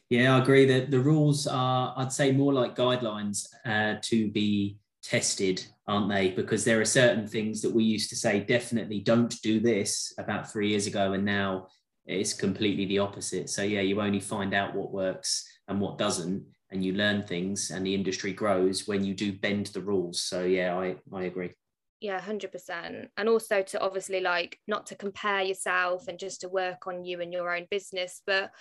yeah 0.09 0.35
i 0.35 0.39
agree. 0.39 0.65
That 0.65 0.91
the 0.91 0.99
rules 0.99 1.47
are 1.47 1.93
i'd 1.97 2.11
say 2.13 2.31
more 2.31 2.53
like 2.53 2.75
guidelines 2.75 3.47
uh, 3.65 3.95
to 4.01 4.29
be 4.31 4.77
tested 5.03 5.65
aren't 5.87 6.09
they? 6.09 6.29
Because 6.31 6.63
there 6.63 6.79
are 6.79 6.85
certain 6.85 7.27
things 7.27 7.61
that 7.61 7.73
we 7.73 7.83
used 7.83 8.09
to 8.11 8.15
say 8.15 8.39
definitely 8.39 8.99
don't 8.99 9.35
do 9.41 9.59
this 9.59 10.13
about 10.17 10.49
three 10.49 10.69
years 10.69 10.87
ago 10.87 11.13
and 11.13 11.25
now 11.25 11.67
it's 12.05 12.33
completely 12.33 12.85
the 12.85 12.99
opposite. 12.99 13.49
So 13.49 13.63
yeah 13.63 13.81
you 13.81 13.99
only 14.01 14.19
find 14.19 14.53
out 14.53 14.75
what 14.75 14.93
works 14.93 15.45
and 15.67 15.79
what 15.81 15.97
doesn't 15.97 16.45
and 16.69 16.83
you 16.83 16.93
learn 16.93 17.23
things 17.23 17.71
and 17.71 17.85
the 17.85 17.93
industry 17.93 18.31
grows 18.31 18.87
when 18.87 19.03
you 19.03 19.13
do 19.13 19.33
bend 19.33 19.67
the 19.67 19.81
rules. 19.81 20.21
So 20.21 20.43
yeah 20.43 20.77
i 20.77 20.95
i 21.13 21.23
agree. 21.23 21.51
Yeah 21.99 22.19
100% 22.19 23.07
and 23.17 23.29
also 23.29 23.61
to 23.61 23.79
obviously 23.79 24.21
like 24.21 24.59
not 24.67 24.85
to 24.87 24.95
compare 24.95 25.41
yourself 25.41 26.07
and 26.07 26.17
just 26.17 26.41
to 26.41 26.49
work 26.49 26.87
on 26.87 27.03
you 27.03 27.21
and 27.21 27.33
your 27.33 27.53
own 27.55 27.67
business 27.69 28.21
but 28.25 28.51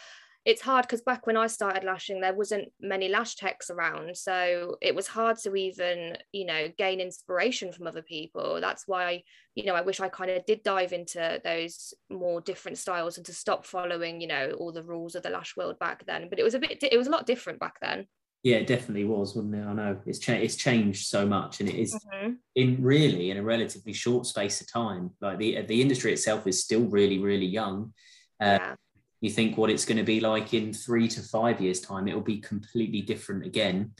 it's 0.44 0.62
hard 0.62 0.86
because 0.86 1.02
back 1.02 1.26
when 1.26 1.36
I 1.36 1.46
started 1.46 1.84
lashing, 1.84 2.20
there 2.20 2.34
wasn't 2.34 2.72
many 2.80 3.08
lash 3.08 3.34
techs 3.34 3.68
around. 3.70 4.16
So 4.16 4.76
it 4.80 4.94
was 4.94 5.06
hard 5.06 5.36
to 5.38 5.54
even, 5.54 6.16
you 6.32 6.46
know, 6.46 6.68
gain 6.78 7.00
inspiration 7.00 7.72
from 7.72 7.86
other 7.86 8.02
people. 8.02 8.60
That's 8.60 8.88
why 8.88 9.22
you 9.54 9.64
know, 9.64 9.74
I 9.74 9.80
wish 9.80 10.00
I 10.00 10.08
kind 10.08 10.30
of 10.30 10.46
did 10.46 10.62
dive 10.62 10.92
into 10.92 11.40
those 11.42 11.92
more 12.08 12.40
different 12.40 12.78
styles 12.78 13.16
and 13.16 13.26
to 13.26 13.34
stop 13.34 13.66
following, 13.66 14.20
you 14.20 14.28
know, 14.28 14.52
all 14.58 14.72
the 14.72 14.82
rules 14.82 15.14
of 15.14 15.22
the 15.22 15.30
lash 15.30 15.56
world 15.56 15.78
back 15.78 16.06
then. 16.06 16.28
But 16.30 16.38
it 16.38 16.44
was 16.44 16.54
a 16.54 16.58
bit, 16.58 16.82
it 16.82 16.96
was 16.96 17.08
a 17.08 17.10
lot 17.10 17.26
different 17.26 17.58
back 17.58 17.78
then. 17.80 18.06
Yeah, 18.42 18.56
it 18.56 18.66
definitely 18.66 19.04
was, 19.04 19.34
wasn't 19.34 19.56
it? 19.56 19.66
I 19.66 19.72
know 19.74 20.00
it's 20.06 20.18
changed. 20.18 20.44
It's 20.44 20.56
changed 20.56 21.08
so 21.08 21.26
much, 21.26 21.60
and 21.60 21.68
it 21.68 21.74
is 21.74 21.94
mm-hmm. 21.94 22.32
in 22.54 22.82
really 22.82 23.30
in 23.30 23.36
a 23.36 23.42
relatively 23.42 23.92
short 23.92 24.24
space 24.24 24.62
of 24.62 24.72
time. 24.72 25.10
Like 25.20 25.36
the 25.36 25.60
the 25.60 25.82
industry 25.82 26.14
itself 26.14 26.46
is 26.46 26.62
still 26.64 26.84
really, 26.84 27.18
really 27.18 27.44
young. 27.44 27.92
Uh, 28.40 28.58
yeah 28.58 28.74
you 29.20 29.30
think 29.30 29.56
what 29.56 29.70
it's 29.70 29.84
going 29.84 29.98
to 29.98 30.04
be 30.04 30.20
like 30.20 30.54
in 30.54 30.72
three 30.72 31.08
to 31.08 31.20
five 31.20 31.60
years 31.60 31.80
time 31.80 32.08
it'll 32.08 32.20
be 32.20 32.38
completely 32.38 33.02
different 33.02 33.44
again. 33.44 33.92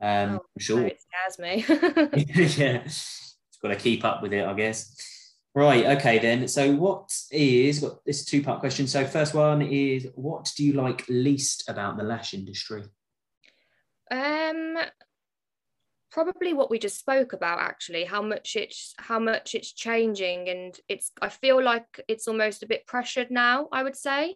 Um 0.00 0.40
oh, 0.40 0.46
sure. 0.58 0.86
it 0.86 1.00
scares 1.00 1.38
me. 1.38 1.64
Yeah. 2.56 2.82
It's 2.84 3.38
got 3.62 3.68
to 3.68 3.76
keep 3.76 4.04
up 4.04 4.22
with 4.22 4.32
it 4.32 4.44
i 4.44 4.52
guess. 4.54 4.94
Right 5.54 5.86
okay 5.98 6.18
then. 6.18 6.48
So 6.48 6.74
what 6.74 7.10
is 7.30 7.80
got 7.80 8.04
this 8.04 8.24
two 8.24 8.42
part 8.42 8.60
question. 8.60 8.86
So 8.86 9.06
first 9.06 9.34
one 9.34 9.62
is 9.62 10.06
what 10.14 10.52
do 10.56 10.64
you 10.64 10.74
like 10.74 11.04
least 11.08 11.68
about 11.68 11.96
the 11.96 12.04
lash 12.04 12.34
industry? 12.34 12.84
Um 14.10 14.76
probably 16.16 16.54
what 16.54 16.70
we 16.70 16.78
just 16.78 16.98
spoke 16.98 17.34
about 17.34 17.58
actually 17.58 18.02
how 18.02 18.22
much 18.22 18.56
it's 18.56 18.94
how 18.96 19.18
much 19.18 19.54
it's 19.54 19.74
changing 19.74 20.48
and 20.48 20.80
it's 20.88 21.12
i 21.20 21.28
feel 21.28 21.62
like 21.62 22.00
it's 22.08 22.26
almost 22.26 22.62
a 22.62 22.66
bit 22.66 22.86
pressured 22.86 23.30
now 23.30 23.68
i 23.70 23.82
would 23.82 23.94
say. 23.94 24.34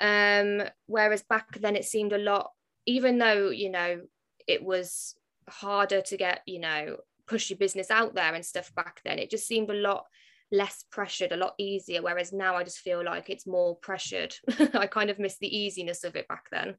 Um 0.00 0.62
whereas 0.86 1.22
back 1.22 1.56
then 1.60 1.76
it 1.76 1.84
seemed 1.84 2.12
a 2.12 2.18
lot 2.18 2.50
even 2.84 3.18
though 3.18 3.50
you 3.50 3.70
know 3.70 4.00
it 4.48 4.64
was 4.64 5.14
harder 5.48 6.00
to 6.00 6.16
get 6.16 6.40
you 6.46 6.58
know 6.58 6.96
push 7.28 7.48
your 7.48 7.58
business 7.58 7.92
out 7.92 8.16
there 8.16 8.34
and 8.34 8.44
stuff 8.44 8.74
back 8.74 9.00
then 9.04 9.20
it 9.20 9.30
just 9.30 9.46
seemed 9.46 9.70
a 9.70 9.82
lot 9.88 10.06
less 10.50 10.84
pressured 10.90 11.30
a 11.30 11.36
lot 11.36 11.54
easier. 11.58 12.02
Whereas 12.02 12.32
now 12.32 12.56
i 12.56 12.64
just 12.64 12.80
feel 12.80 13.04
like 13.04 13.30
it's 13.30 13.46
more 13.46 13.76
pressured. 13.76 14.34
I 14.74 14.88
kind 14.88 15.10
of 15.10 15.20
miss 15.20 15.38
the 15.38 15.56
easiness 15.56 16.02
of 16.02 16.16
it 16.16 16.26
back 16.26 16.46
then. 16.50 16.74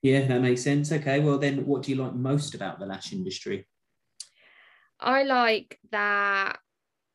Yeah 0.00 0.26
that 0.26 0.40
makes 0.40 0.62
sense. 0.62 0.90
Okay 0.90 1.20
well 1.20 1.36
then 1.36 1.66
what 1.66 1.82
do 1.82 1.92
you 1.92 1.98
like 2.02 2.14
most 2.14 2.54
about 2.54 2.78
the 2.78 2.86
lash 2.86 3.12
industry 3.12 3.66
I 5.00 5.24
like 5.24 5.78
that 5.90 6.58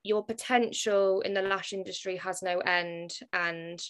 your 0.03 0.23
potential 0.23 1.21
in 1.21 1.33
the 1.33 1.41
lash 1.41 1.73
industry 1.73 2.17
has 2.17 2.41
no 2.41 2.59
end 2.59 3.11
and 3.33 3.81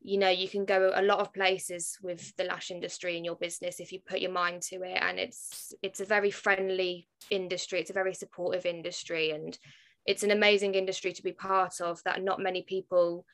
you 0.00 0.18
know 0.18 0.28
you 0.28 0.48
can 0.48 0.64
go 0.64 0.92
a 0.94 1.02
lot 1.02 1.20
of 1.20 1.32
places 1.32 1.98
with 2.02 2.34
the 2.36 2.44
lash 2.44 2.70
industry 2.70 3.16
in 3.16 3.24
your 3.24 3.36
business 3.36 3.80
if 3.80 3.92
you 3.92 4.00
put 4.06 4.20
your 4.20 4.32
mind 4.32 4.62
to 4.62 4.76
it. 4.82 4.98
And 5.00 5.18
it's 5.18 5.72
it's 5.82 6.00
a 6.00 6.04
very 6.04 6.30
friendly 6.30 7.08
industry. 7.30 7.80
It's 7.80 7.90
a 7.90 7.94
very 7.94 8.14
supportive 8.14 8.66
industry 8.66 9.30
and 9.30 9.58
it's 10.06 10.22
an 10.22 10.30
amazing 10.30 10.74
industry 10.74 11.12
to 11.12 11.22
be 11.22 11.32
part 11.32 11.80
of 11.80 12.02
that 12.04 12.22
not 12.22 12.40
many 12.40 12.62
people 12.62 13.24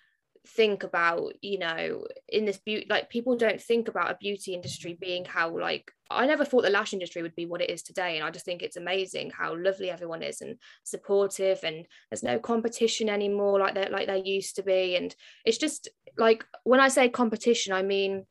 think 0.47 0.85
about 0.85 1.35
you 1.43 1.59
know 1.59 2.05
in 2.29 2.47
this 2.47 2.57
beauty 2.59 2.87
like 2.89 3.11
people 3.11 3.37
don't 3.37 3.61
think 3.61 3.89
about 3.89 4.11
a 4.11 4.17
beauty 4.19 4.55
industry 4.55 4.97
being 4.99 5.23
how 5.25 5.51
like 5.59 5.93
i 6.11 6.27
never 6.27 6.47
thought 6.47 6.63
the 6.63 6.71
lash 6.71 6.95
industry 6.95 7.21
would 7.21 7.35
be 7.37 7.45
what 7.45 7.61
it 7.61 7.69
is 7.69 7.83
today 7.83 8.17
and 8.17 8.27
i 8.27 8.31
just 8.31 8.47
think 8.47 8.63
it's 8.63 8.79
amazing 8.79 9.31
how 9.31 9.55
lovely 9.55 9.91
everyone 9.91 10.23
is 10.23 10.41
and 10.41 10.57
supportive 10.83 11.61
and 11.63 11.87
there's 12.11 12.23
no 12.23 12.39
competition 12.39 13.11
anymore 13.11 13.61
like 13.61 13.75
that 13.75 13.93
like 13.93 14.07
there 14.07 14.17
used 14.17 14.57
to 14.57 14.63
be 14.63 14.97
and 14.97 15.15
it's 15.45 15.59
just 15.59 15.89
like 16.17 16.43
when 16.65 16.81
i 16.81 16.89
say 16.89 17.09
competition 17.09 17.75
i 17.75 17.83
mean 17.83 18.25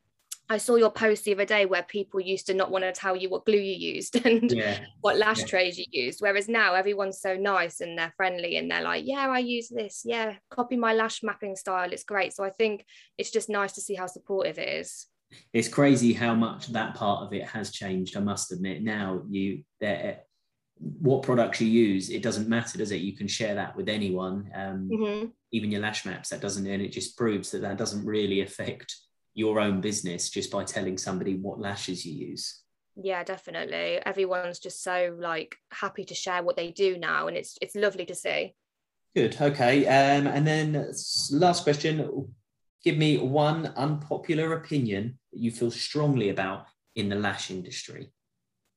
I 0.50 0.58
saw 0.58 0.74
your 0.74 0.90
post 0.90 1.24
the 1.24 1.32
other 1.32 1.44
day 1.44 1.64
where 1.64 1.84
people 1.84 2.20
used 2.20 2.46
to 2.46 2.54
not 2.54 2.72
want 2.72 2.82
to 2.82 2.90
tell 2.90 3.14
you 3.14 3.30
what 3.30 3.46
glue 3.46 3.56
you 3.56 3.94
used 3.94 4.16
and 4.26 4.50
yeah. 4.50 4.80
what 5.00 5.16
lash 5.16 5.38
yeah. 5.38 5.46
trays 5.46 5.78
you 5.78 5.84
used. 5.92 6.20
Whereas 6.20 6.48
now 6.48 6.74
everyone's 6.74 7.20
so 7.20 7.36
nice 7.36 7.80
and 7.80 7.96
they're 7.96 8.12
friendly 8.16 8.56
and 8.56 8.68
they're 8.68 8.82
like, 8.82 9.04
yeah, 9.06 9.28
I 9.28 9.38
use 9.38 9.68
this. 9.68 10.02
Yeah, 10.04 10.34
copy 10.50 10.76
my 10.76 10.92
lash 10.92 11.22
mapping 11.22 11.54
style. 11.54 11.92
It's 11.92 12.02
great. 12.02 12.32
So 12.32 12.42
I 12.42 12.50
think 12.50 12.84
it's 13.16 13.30
just 13.30 13.48
nice 13.48 13.72
to 13.74 13.80
see 13.80 13.94
how 13.94 14.06
supportive 14.06 14.58
it 14.58 14.68
is. 14.68 15.06
It's 15.52 15.68
crazy 15.68 16.12
how 16.12 16.34
much 16.34 16.66
that 16.68 16.96
part 16.96 17.22
of 17.22 17.32
it 17.32 17.44
has 17.44 17.70
changed. 17.70 18.16
I 18.16 18.20
must 18.20 18.50
admit. 18.50 18.82
Now 18.82 19.22
you 19.28 19.62
there 19.80 20.22
what 20.80 21.22
products 21.22 21.60
you 21.60 21.68
use, 21.68 22.08
it 22.08 22.22
doesn't 22.22 22.48
matter, 22.48 22.78
does 22.78 22.90
it? 22.90 23.02
You 23.02 23.14
can 23.14 23.28
share 23.28 23.54
that 23.54 23.76
with 23.76 23.88
anyone, 23.88 24.50
um, 24.54 24.88
mm-hmm. 24.90 25.26
even 25.52 25.70
your 25.70 25.82
lash 25.82 26.06
maps. 26.06 26.30
That 26.30 26.40
doesn't, 26.40 26.66
and 26.66 26.82
it 26.82 26.90
just 26.90 27.18
proves 27.18 27.50
that 27.50 27.60
that 27.60 27.76
doesn't 27.76 28.04
really 28.04 28.40
affect 28.40 28.96
your 29.34 29.60
own 29.60 29.80
business 29.80 30.30
just 30.30 30.50
by 30.50 30.64
telling 30.64 30.98
somebody 30.98 31.36
what 31.36 31.60
lashes 31.60 32.04
you 32.04 32.28
use. 32.28 32.62
Yeah 32.96 33.22
definitely. 33.24 34.00
Everyone's 34.04 34.58
just 34.58 34.82
so 34.82 35.16
like 35.18 35.56
happy 35.70 36.04
to 36.04 36.14
share 36.14 36.42
what 36.42 36.56
they 36.56 36.70
do 36.70 36.98
now 36.98 37.28
and 37.28 37.36
it's 37.36 37.56
it's 37.62 37.74
lovely 37.74 38.04
to 38.06 38.14
see. 38.14 38.54
Good 39.14 39.40
okay 39.40 39.86
um 39.86 40.26
and 40.26 40.46
then 40.46 40.92
last 41.32 41.64
question. 41.64 42.28
Give 42.82 42.96
me 42.96 43.18
one 43.18 43.66
unpopular 43.76 44.54
opinion 44.54 45.18
that 45.32 45.40
you 45.40 45.50
feel 45.50 45.70
strongly 45.70 46.30
about 46.30 46.66
in 46.96 47.08
the 47.08 47.16
lash 47.16 47.50
industry. 47.50 48.10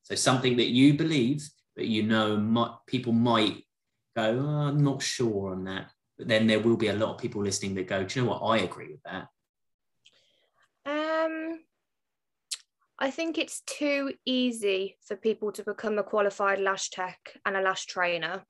So 0.03 0.15
something 0.15 0.57
that 0.57 0.69
you 0.69 0.93
believe 0.93 1.47
but 1.75 1.85
you 1.87 2.03
know 2.03 2.37
might, 2.37 2.75
people 2.85 3.13
might 3.13 3.63
go 4.15 4.39
oh, 4.39 4.67
i'm 4.67 4.83
not 4.83 5.01
sure 5.01 5.51
on 5.51 5.63
that. 5.65 5.87
But 6.17 6.27
then 6.27 6.45
there 6.45 6.59
will 6.59 6.77
be 6.77 6.89
a 6.89 6.95
lot 6.95 7.15
of 7.15 7.17
people 7.17 7.41
listening 7.41 7.73
that 7.75 7.87
go 7.87 8.03
do 8.03 8.19
you 8.19 8.25
know 8.25 8.31
what? 8.31 8.41
I 8.41 8.59
agree 8.59 8.91
with 8.91 9.01
that 9.05 9.27
I 13.03 13.11
think 13.11 13.37
it's 13.37 13.59
too 13.65 14.13
easy 14.25 14.95
for 15.05 15.17
people 15.17 15.51
to 15.51 15.63
become 15.65 15.99
a 15.99 16.03
qualified 16.03 16.59
lash 16.59 16.89
tech 16.89 17.37
and 17.45 17.57
a 17.57 17.61
lash 17.61 17.85
trainer. 17.85 18.45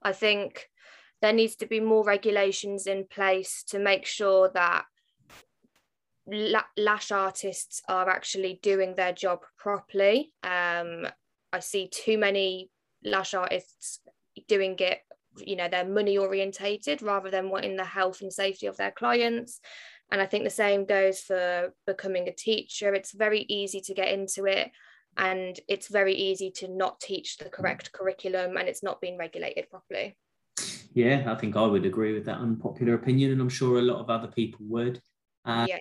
I 0.00 0.12
think 0.12 0.68
there 1.20 1.32
needs 1.32 1.56
to 1.56 1.66
be 1.66 1.80
more 1.80 2.04
regulations 2.04 2.86
in 2.86 3.06
place 3.10 3.64
to 3.70 3.80
make 3.80 4.06
sure 4.06 4.48
that 4.54 4.84
lash 6.76 7.10
artists 7.10 7.82
are 7.88 8.08
actually 8.08 8.60
doing 8.62 8.94
their 8.94 9.12
job 9.12 9.40
properly. 9.58 10.32
Um, 10.44 11.08
I 11.52 11.58
see 11.58 11.88
too 11.88 12.16
many 12.16 12.70
lash 13.02 13.34
artists 13.34 13.98
doing 14.46 14.76
it, 14.78 15.00
you 15.36 15.56
know, 15.56 15.66
they're 15.68 15.84
money 15.84 16.16
orientated 16.16 17.02
rather 17.02 17.28
than 17.28 17.50
wanting 17.50 17.74
the 17.74 17.84
health 17.84 18.20
and 18.20 18.32
safety 18.32 18.66
of 18.66 18.76
their 18.76 18.92
clients. 18.92 19.60
And 20.10 20.20
I 20.20 20.26
think 20.26 20.44
the 20.44 20.50
same 20.50 20.84
goes 20.84 21.20
for 21.20 21.74
becoming 21.86 22.28
a 22.28 22.32
teacher. 22.32 22.94
It's 22.94 23.12
very 23.12 23.44
easy 23.48 23.80
to 23.82 23.94
get 23.94 24.08
into 24.08 24.46
it 24.46 24.70
and 25.18 25.58
it's 25.66 25.88
very 25.88 26.14
easy 26.14 26.50
to 26.50 26.68
not 26.68 27.00
teach 27.00 27.38
the 27.38 27.48
correct 27.48 27.92
curriculum 27.92 28.56
and 28.56 28.68
it's 28.68 28.82
not 28.82 29.00
being 29.00 29.18
regulated 29.18 29.68
properly. 29.68 30.16
Yeah, 30.94 31.24
I 31.26 31.34
think 31.34 31.56
I 31.56 31.66
would 31.66 31.84
agree 31.84 32.14
with 32.14 32.24
that 32.26 32.38
unpopular 32.38 32.94
opinion, 32.94 33.32
and 33.32 33.40
I'm 33.40 33.48
sure 33.48 33.78
a 33.78 33.82
lot 33.82 34.00
of 34.00 34.10
other 34.10 34.28
people 34.28 34.60
would. 34.68 35.00
Uh, 35.44 35.66
yeah. 35.68 35.78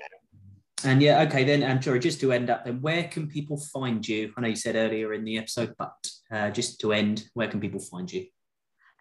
And 0.84 1.02
yeah, 1.02 1.22
okay, 1.22 1.44
then, 1.44 1.64
and 1.64 1.84
sorry, 1.84 2.00
just 2.00 2.20
to 2.22 2.32
end 2.32 2.50
up, 2.50 2.66
then 2.66 2.82
where 2.82 3.06
can 3.06 3.28
people 3.28 3.58
find 3.58 4.08
you? 4.08 4.32
I 4.38 4.42
know 4.42 4.48
you 4.50 4.56
said 4.56 4.76
earlier 4.76 5.14
in 5.14 5.24
the 5.24 5.40
episode, 5.40 5.74
but 5.78 5.96
uh, 6.30 6.52
just 6.52 6.80
to 6.82 6.94
end, 6.94 7.24
where 7.34 7.48
can 7.48 7.60
people 7.60 7.80
find 7.80 8.12
you? 8.12 8.28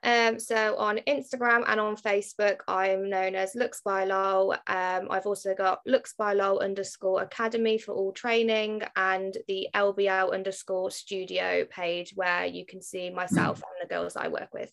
Um, 0.06 0.38
so 0.38 0.76
on 0.76 0.98
Instagram 1.08 1.64
and 1.66 1.80
on 1.80 1.96
Facebook, 1.96 2.58
I'm 2.68 3.10
known 3.10 3.34
as 3.34 3.56
Looks 3.56 3.80
by 3.84 4.04
Lol. 4.04 4.52
Um, 4.52 5.08
I've 5.10 5.26
also 5.26 5.52
got 5.52 5.80
Looks 5.84 6.14
by 6.16 6.32
Lol 6.32 6.60
underscore 6.60 7.22
Academy 7.22 7.76
for 7.76 7.92
all 7.92 8.12
training 8.12 8.82
and 8.94 9.36
the 9.48 9.66
LBL 9.74 10.32
underscore 10.32 10.92
studio 10.92 11.64
page 11.68 12.12
where 12.14 12.46
you 12.46 12.64
can 12.64 12.80
see 12.80 13.10
myself 13.10 13.56
and 13.56 13.82
the 13.82 13.92
girls 13.92 14.14
I 14.14 14.28
work 14.28 14.54
with. 14.54 14.70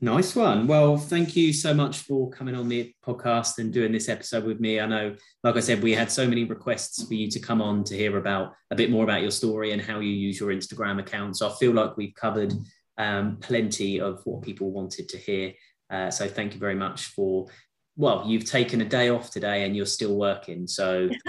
Nice 0.00 0.34
one. 0.34 0.66
Well, 0.66 0.96
thank 0.96 1.36
you 1.36 1.52
so 1.52 1.74
much 1.74 1.98
for 1.98 2.30
coming 2.30 2.54
on 2.54 2.66
the 2.66 2.94
podcast 3.06 3.58
and 3.58 3.70
doing 3.70 3.92
this 3.92 4.08
episode 4.08 4.44
with 4.44 4.58
me. 4.58 4.80
I 4.80 4.86
know, 4.86 5.14
like 5.44 5.56
I 5.56 5.60
said, 5.60 5.82
we 5.82 5.92
had 5.92 6.10
so 6.10 6.26
many 6.26 6.44
requests 6.44 7.06
for 7.06 7.12
you 7.12 7.30
to 7.30 7.38
come 7.38 7.60
on 7.60 7.84
to 7.84 7.94
hear 7.94 8.16
about 8.16 8.54
a 8.70 8.74
bit 8.74 8.90
more 8.90 9.04
about 9.04 9.20
your 9.20 9.30
story 9.30 9.72
and 9.72 9.82
how 9.82 10.00
you 10.00 10.10
use 10.10 10.40
your 10.40 10.48
Instagram 10.48 10.98
account. 10.98 11.36
So 11.36 11.48
I 11.48 11.52
feel 11.56 11.72
like 11.72 11.98
we've 11.98 12.14
covered 12.14 12.54
um, 13.00 13.38
plenty 13.40 13.98
of 13.98 14.20
what 14.24 14.42
people 14.42 14.70
wanted 14.70 15.08
to 15.08 15.16
hear. 15.16 15.54
Uh, 15.88 16.10
so 16.10 16.28
thank 16.28 16.52
you 16.54 16.60
very 16.60 16.74
much 16.74 17.06
for. 17.06 17.46
Well, 17.96 18.24
you've 18.26 18.44
taken 18.44 18.80
a 18.80 18.84
day 18.84 19.08
off 19.08 19.30
today 19.30 19.64
and 19.64 19.76
you're 19.76 19.84
still 19.84 20.16
working. 20.16 20.66
So 20.66 21.10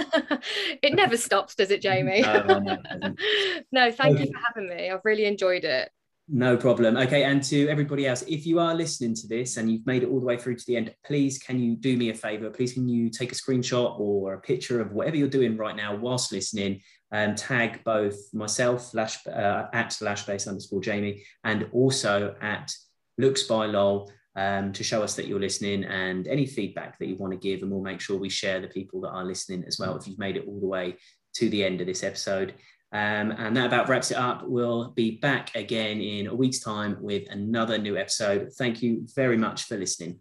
it 0.83 0.93
never 0.93 1.17
stops, 1.17 1.55
does 1.55 1.71
it, 1.71 1.81
Jamie? 1.87 2.21
no, 2.21 2.59
no, 2.59 2.77
no, 3.71 3.91
thank 3.91 4.19
you 4.19 4.27
for 4.27 4.39
having 4.47 4.69
me. 4.69 4.89
I've 4.89 5.01
really 5.03 5.25
enjoyed 5.25 5.63
it. 5.63 5.89
No 6.29 6.55
problem. 6.55 6.95
Okay, 6.95 7.23
and 7.23 7.43
to 7.45 7.67
everybody 7.67 8.07
else, 8.07 8.21
if 8.21 8.45
you 8.45 8.59
are 8.59 8.73
listening 8.73 9.15
to 9.15 9.27
this 9.27 9.57
and 9.57 9.69
you've 9.69 9.85
made 9.85 10.03
it 10.03 10.09
all 10.09 10.19
the 10.19 10.25
way 10.25 10.37
through 10.37 10.55
to 10.55 10.63
the 10.65 10.77
end, 10.77 10.93
please 11.05 11.37
can 11.37 11.59
you 11.59 11.75
do 11.75 11.97
me 11.97 12.09
a 12.09 12.13
favor? 12.13 12.49
Please 12.49 12.73
can 12.73 12.87
you 12.87 13.09
take 13.09 13.31
a 13.31 13.35
screenshot 13.35 13.99
or 13.99 14.35
a 14.35 14.39
picture 14.39 14.79
of 14.79 14.93
whatever 14.93 15.17
you're 15.17 15.27
doing 15.27 15.57
right 15.57 15.75
now 15.75 15.95
whilst 15.95 16.31
listening 16.31 16.81
and 17.11 17.37
tag 17.37 17.83
both 17.83 18.15
myself 18.33 18.93
lash, 18.93 19.25
uh, 19.27 19.67
at 19.73 19.89
lashbase 20.01 20.47
underscore 20.47 20.81
Jamie 20.81 21.23
and 21.43 21.67
also 21.73 22.35
at 22.41 22.71
looks 23.17 23.43
by 23.43 23.65
lol 23.65 24.11
um, 24.35 24.71
to 24.73 24.83
show 24.83 25.03
us 25.03 25.15
that 25.15 25.27
you're 25.27 25.39
listening 25.39 25.83
and 25.83 26.27
any 26.27 26.45
feedback 26.45 26.97
that 26.99 27.07
you 27.07 27.15
want 27.17 27.33
to 27.33 27.39
give. 27.39 27.61
And 27.61 27.71
we'll 27.71 27.81
make 27.81 27.99
sure 27.99 28.17
we 28.17 28.29
share 28.29 28.61
the 28.61 28.67
people 28.67 29.01
that 29.01 29.09
are 29.09 29.25
listening 29.25 29.63
as 29.67 29.77
well 29.77 29.97
if 29.97 30.07
you've 30.07 30.19
made 30.19 30.37
it 30.37 30.45
all 30.47 30.59
the 30.59 30.67
way 30.67 30.97
to 31.35 31.49
the 31.49 31.63
end 31.63 31.81
of 31.81 31.87
this 31.87 32.03
episode. 32.03 32.53
Um, 32.93 33.31
and 33.31 33.55
that 33.55 33.67
about 33.67 33.87
wraps 33.87 34.11
it 34.11 34.17
up. 34.17 34.43
We'll 34.45 34.89
be 34.89 35.11
back 35.17 35.55
again 35.55 36.01
in 36.01 36.27
a 36.27 36.35
week's 36.35 36.59
time 36.59 36.97
with 36.99 37.29
another 37.29 37.77
new 37.77 37.97
episode. 37.97 38.51
Thank 38.57 38.81
you 38.81 39.05
very 39.15 39.37
much 39.37 39.63
for 39.63 39.77
listening. 39.77 40.19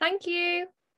Thank 0.00 0.26
you. 0.26 0.68